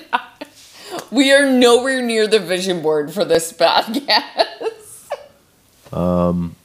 we 1.12 1.32
are 1.32 1.48
nowhere 1.48 2.02
near 2.02 2.26
the 2.26 2.40
vision 2.40 2.82
board 2.82 3.12
for 3.12 3.24
this 3.24 3.52
podcast. 3.52 5.06
Um, 5.92 6.56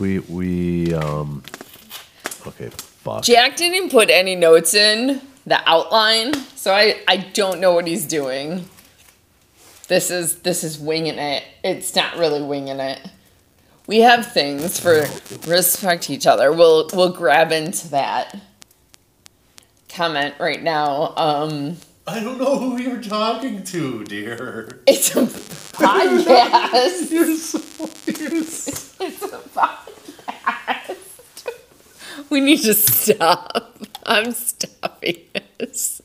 We 0.00 0.18
we 0.18 0.94
um. 0.94 1.44
Okay, 2.46 2.70
fuck. 3.02 3.22
Jack 3.24 3.56
didn't 3.56 3.90
put 3.90 4.10
any 4.10 4.34
notes 4.36 4.74
in 4.74 5.20
the 5.46 5.60
outline, 5.68 6.34
so 6.56 6.72
I 6.72 7.00
I 7.08 7.16
don't 7.18 7.60
know 7.60 7.72
what 7.72 7.86
he's 7.86 8.06
doing. 8.06 8.64
This 9.88 10.10
is 10.10 10.40
this 10.40 10.62
is 10.64 10.78
winging 10.78 11.18
it. 11.18 11.42
It's 11.64 11.94
not 11.96 12.16
really 12.16 12.42
winging 12.42 12.78
it. 12.80 13.00
We 13.86 14.00
have 14.00 14.32
things 14.32 14.78
for 14.78 15.06
respect 15.48 16.10
each 16.10 16.26
other. 16.26 16.52
We'll 16.52 16.88
we'll 16.92 17.12
grab 17.12 17.50
into 17.52 17.88
that 17.88 18.38
comment 19.88 20.34
right 20.38 20.62
now. 20.62 21.12
Um 21.16 21.76
I 22.06 22.20
don't 22.20 22.38
know 22.38 22.58
who 22.58 22.80
you're 22.80 23.02
talking 23.02 23.62
to, 23.64 24.04
dear. 24.04 24.80
it's 24.86 25.14
a 25.16 25.22
podcast. 25.22 27.10
You're 27.10 27.36
so, 27.36 27.60
you're 28.06 28.42
so 28.42 29.04
It's 29.04 29.22
a 29.22 29.38
podcast. 29.38 30.79
We 32.28 32.40
need 32.40 32.62
to 32.62 32.74
stop. 32.74 33.78
I'm 34.04 34.32
stopping 34.32 35.16
this. 35.58 36.02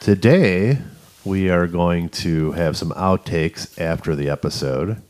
Today, 0.00 0.78
we 1.24 1.50
are 1.50 1.66
going 1.66 2.08
to 2.10 2.52
have 2.52 2.76
some 2.76 2.90
outtakes 2.92 3.78
after 3.80 4.14
the 4.14 4.28
episode. 4.28 5.02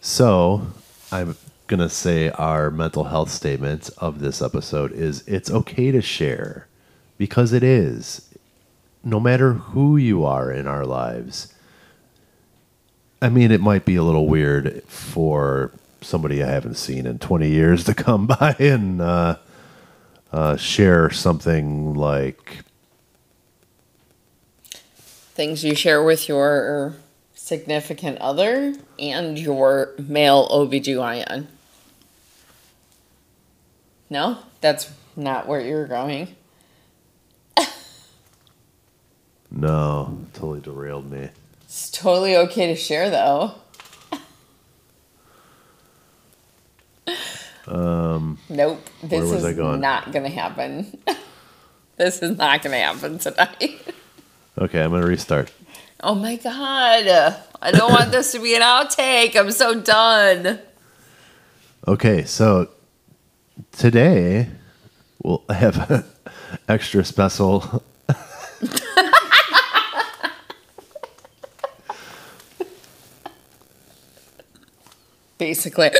So, 0.00 0.66
I'm 1.10 1.36
going 1.66 1.80
to 1.80 1.88
say 1.88 2.30
our 2.30 2.70
mental 2.70 3.04
health 3.04 3.30
statement 3.30 3.90
of 3.98 4.20
this 4.20 4.42
episode 4.42 4.92
is 4.92 5.26
it's 5.26 5.50
okay 5.50 5.90
to 5.90 6.02
share 6.02 6.66
because 7.18 7.52
it 7.52 7.62
is. 7.62 8.28
No 9.04 9.20
matter 9.20 9.54
who 9.54 9.96
you 9.96 10.24
are 10.24 10.50
in 10.50 10.66
our 10.66 10.84
lives. 10.84 11.54
I 13.20 13.28
mean, 13.28 13.50
it 13.50 13.60
might 13.60 13.84
be 13.84 13.96
a 13.96 14.02
little 14.02 14.26
weird 14.26 14.82
for 14.84 15.72
somebody 16.02 16.42
I 16.42 16.48
haven't 16.48 16.76
seen 16.76 17.06
in 17.06 17.18
20 17.18 17.48
years 17.48 17.84
to 17.84 17.94
come 17.94 18.26
by 18.38 18.56
and 18.58 19.00
uh, 19.00 19.36
uh, 20.32 20.56
share 20.56 21.10
something 21.10 21.94
like 21.94 22.58
things 25.34 25.64
you 25.64 25.74
share 25.74 26.02
with 26.02 26.28
your 26.28 26.94
significant 27.34 28.18
other 28.18 28.74
and 28.98 29.38
your 29.38 29.92
male 29.98 30.48
OBGYN. 30.48 31.46
No, 34.10 34.38
that's 34.60 34.90
not 35.16 35.48
where 35.48 35.60
you're 35.60 35.86
going. 35.86 36.36
No, 39.54 40.18
totally 40.32 40.60
derailed 40.60 41.10
me. 41.10 41.28
It's 41.64 41.90
totally 41.90 42.36
okay 42.36 42.68
to 42.68 42.76
share 42.76 43.10
though. 43.10 43.54
Um, 47.66 48.38
nope. 48.48 48.80
This 49.02 49.30
is 49.30 49.54
going? 49.56 49.80
not 49.80 50.12
going 50.12 50.24
to 50.24 50.30
happen. 50.30 50.98
this 51.96 52.22
is 52.22 52.36
not 52.36 52.62
going 52.62 52.72
to 52.72 52.78
happen 52.78 53.18
tonight. 53.18 53.80
Okay, 54.58 54.82
I'm 54.82 54.90
gonna 54.90 55.06
restart. 55.06 55.50
Oh 56.00 56.14
my 56.14 56.36
god. 56.36 57.36
I 57.62 57.70
don't 57.70 57.90
want 57.90 58.10
this 58.10 58.32
to 58.32 58.38
be 58.38 58.54
an 58.54 58.60
outtake. 58.60 59.34
I'm 59.34 59.50
so 59.50 59.80
done. 59.80 60.58
Okay, 61.88 62.24
so 62.24 62.68
today 63.72 64.48
we'll 65.22 65.42
have 65.48 65.90
an 65.90 66.04
extra 66.68 67.02
special. 67.02 67.82
Basically. 75.38 75.90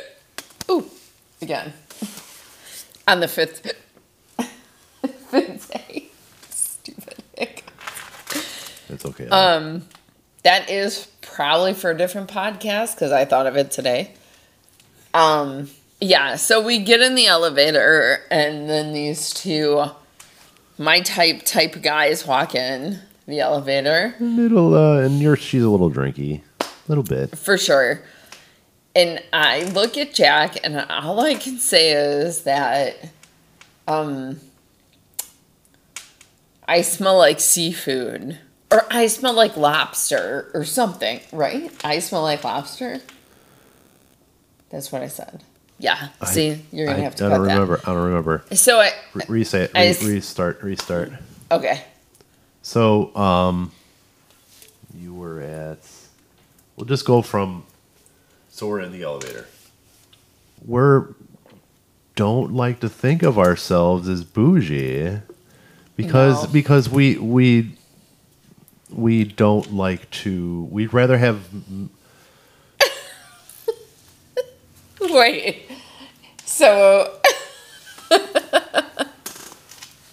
Ooh, 1.43 1.45
again. 1.45 1.73
On 3.09 3.21
the 3.21 3.29
fifth, 3.29 3.73
fifth 5.31 5.71
day. 5.73 6.09
Stupid 6.49 7.23
Nick. 7.39 7.65
It's 8.89 9.05
okay. 9.05 9.29
Um, 9.29 9.83
that 10.45 10.71
is 10.71 11.09
probably 11.21 11.75
for 11.75 11.91
a 11.91 11.97
different 11.97 12.31
podcast 12.31 12.95
because 12.95 13.13
I 13.13 13.25
thought 13.25 13.47
of 13.47 13.57
it 13.57 13.71
today. 13.71 14.13
Um, 15.15 15.69
yeah, 16.01 16.37
so 16.37 16.61
we 16.63 16.79
get 16.79 17.01
in 17.01 17.15
the 17.15 17.27
elevator 17.27 18.21
and 18.31 18.69
then 18.69 18.93
these 18.93 19.33
two 19.33 19.85
my 20.79 21.01
type 21.01 21.43
type 21.45 21.81
guys 21.83 22.27
walk 22.27 22.55
in 22.55 22.99
the 23.27 23.41
elevator 23.41 24.15
little, 24.19 24.75
uh, 24.75 25.01
and 25.01 25.21
you're 25.21 25.37
she's 25.37 25.63
a 25.63 25.71
little 25.71 25.91
drinky, 25.91 26.41
a 26.61 26.67
little 26.89 27.05
bit. 27.05 27.37
for 27.39 27.57
sure. 27.59 28.03
And 28.95 29.23
I 29.33 29.63
look 29.65 29.97
at 29.97 30.13
Jack 30.13 30.59
and 30.65 30.79
all 30.91 31.21
I 31.21 31.35
can 31.35 31.59
say 31.59 31.93
is 31.93 32.43
that 32.45 32.97
um 33.89 34.41
I 36.69 36.83
smell 36.83 37.17
like 37.19 37.41
seafood 37.41 38.39
or 38.71 38.87
I 38.91 39.07
smell 39.07 39.35
like 39.35 39.57
lobster 39.57 40.51
or 40.55 40.65
something, 40.65 41.21
right? 41.33 41.71
I 41.85 41.99
smell 41.99 42.23
like 42.23 42.45
lobster. 42.45 43.01
That's 44.71 44.91
what 44.91 45.03
I 45.03 45.09
said. 45.09 45.43
Yeah. 45.79 46.09
See, 46.27 46.63
you're 46.71 46.87
gonna 46.87 46.99
I, 46.99 47.03
have 47.03 47.17
to 47.17 47.27
I 47.27 47.29
don't 47.31 47.41
remember. 47.41 47.81
I 47.83 47.93
don't 47.93 48.05
remember. 48.05 48.45
So 48.53 48.79
I 48.79 48.93
Re- 49.15 49.25
reset. 49.29 49.73
I 49.75 49.89
Re- 49.89 50.15
restart. 50.15 50.63
Restart. 50.63 51.13
okay. 51.51 51.83
So, 52.63 53.15
um, 53.17 53.73
you 54.97 55.13
were 55.13 55.41
at. 55.41 55.81
We'll 56.77 56.87
just 56.87 57.05
go 57.05 57.21
from. 57.21 57.65
So 58.55 58.69
we're 58.69 58.81
in 58.81 58.93
the 58.93 59.03
elevator. 59.03 59.47
We're 60.65 61.07
don't 62.17 62.53
like 62.53 62.81
to 62.81 62.89
think 62.91 63.23
of 63.23 63.39
ourselves 63.39 64.07
as 64.11 64.25
bougie, 64.25 65.21
because 65.97 66.45
No. 66.45 66.51
because 66.53 66.87
we 66.91 67.17
we 67.17 67.73
we 68.91 69.25
don't 69.25 69.73
like 69.73 70.11
to. 70.11 70.65
We'd 70.71 70.93
rather 70.93 71.17
have. 71.17 71.41
Wait. 75.01 75.63
So 76.45 77.19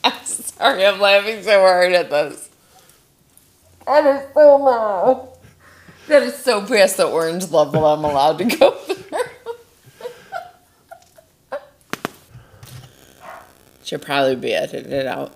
I'm 0.03 0.13
sorry, 0.23 0.85
I'm 0.85 1.01
laughing 1.01 1.43
so 1.43 1.59
hard 1.59 1.91
at 1.91 2.09
this. 2.09 2.49
That 3.85 4.05
is 4.05 4.33
so 4.33 4.55
loud. 4.55 5.27
That 6.09 6.23
is 6.23 6.35
so 6.35 6.65
past 6.65 6.97
the 6.97 7.07
orange 7.07 7.51
level 7.51 7.85
I'm 7.85 8.03
allowed 8.03 8.39
to 8.39 8.45
go 8.45 8.75
there. 8.87 9.31
Should 13.83 14.01
probably 14.01 14.35
be 14.35 14.55
edited 14.55 15.05
out. 15.05 15.35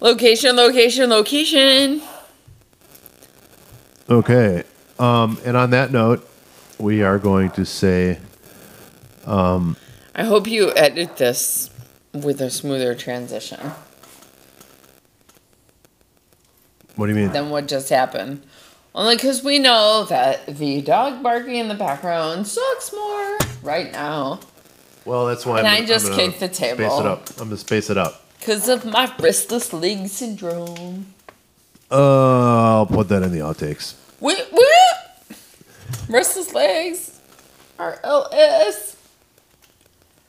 location, 0.00 0.56
location, 0.56 1.10
location. 1.10 2.00
Okay. 4.08 4.64
Um, 4.98 5.38
and 5.44 5.54
on 5.54 5.68
that 5.70 5.92
note, 5.92 6.26
we 6.78 7.02
are 7.02 7.18
going 7.18 7.50
to 7.50 7.66
say 7.66 8.18
I 10.14 10.24
hope 10.24 10.46
you 10.46 10.72
edit 10.74 11.18
this 11.18 11.68
with 12.14 12.40
a 12.40 12.48
smoother 12.48 12.94
transition 12.94 13.72
what 16.96 17.06
do 17.06 17.12
you 17.12 17.18
mean? 17.18 17.32
than 17.32 17.50
what 17.50 17.66
just 17.68 17.88
happened. 17.90 18.42
Only 18.94 19.16
because 19.16 19.42
we 19.42 19.58
know 19.58 20.04
that 20.08 20.46
the 20.46 20.80
dog 20.80 21.22
barking 21.22 21.56
in 21.56 21.66
the 21.68 21.74
background 21.74 22.46
sucks 22.46 22.92
more 22.92 23.38
right 23.62 23.90
now 23.90 24.38
Well, 25.04 25.26
that's 25.26 25.44
why 25.44 25.58
And 25.58 25.66
I'm, 25.66 25.82
I 25.82 25.86
just 25.86 26.06
I'm 26.06 26.14
kicked 26.16 26.38
the 26.40 26.48
table. 26.48 26.78
Space 26.88 27.00
it 27.00 27.06
up. 27.06 27.28
I'm 27.40 27.48
gonna 27.48 27.56
space 27.56 27.90
it 27.90 27.98
up. 27.98 28.24
because 28.38 28.68
of 28.68 28.84
my 28.84 29.12
restless 29.18 29.72
leg 29.72 30.06
syndrome. 30.08 31.06
Uh, 31.90 32.76
I'll 32.78 32.86
put 32.86 33.08
that 33.08 33.22
in 33.22 33.32
the 33.32 33.38
outtakes. 33.40 33.94
What? 34.20 34.46
What? 34.50 35.36
Restless 36.08 36.54
legs. 36.54 37.20
RLS. 37.78 38.93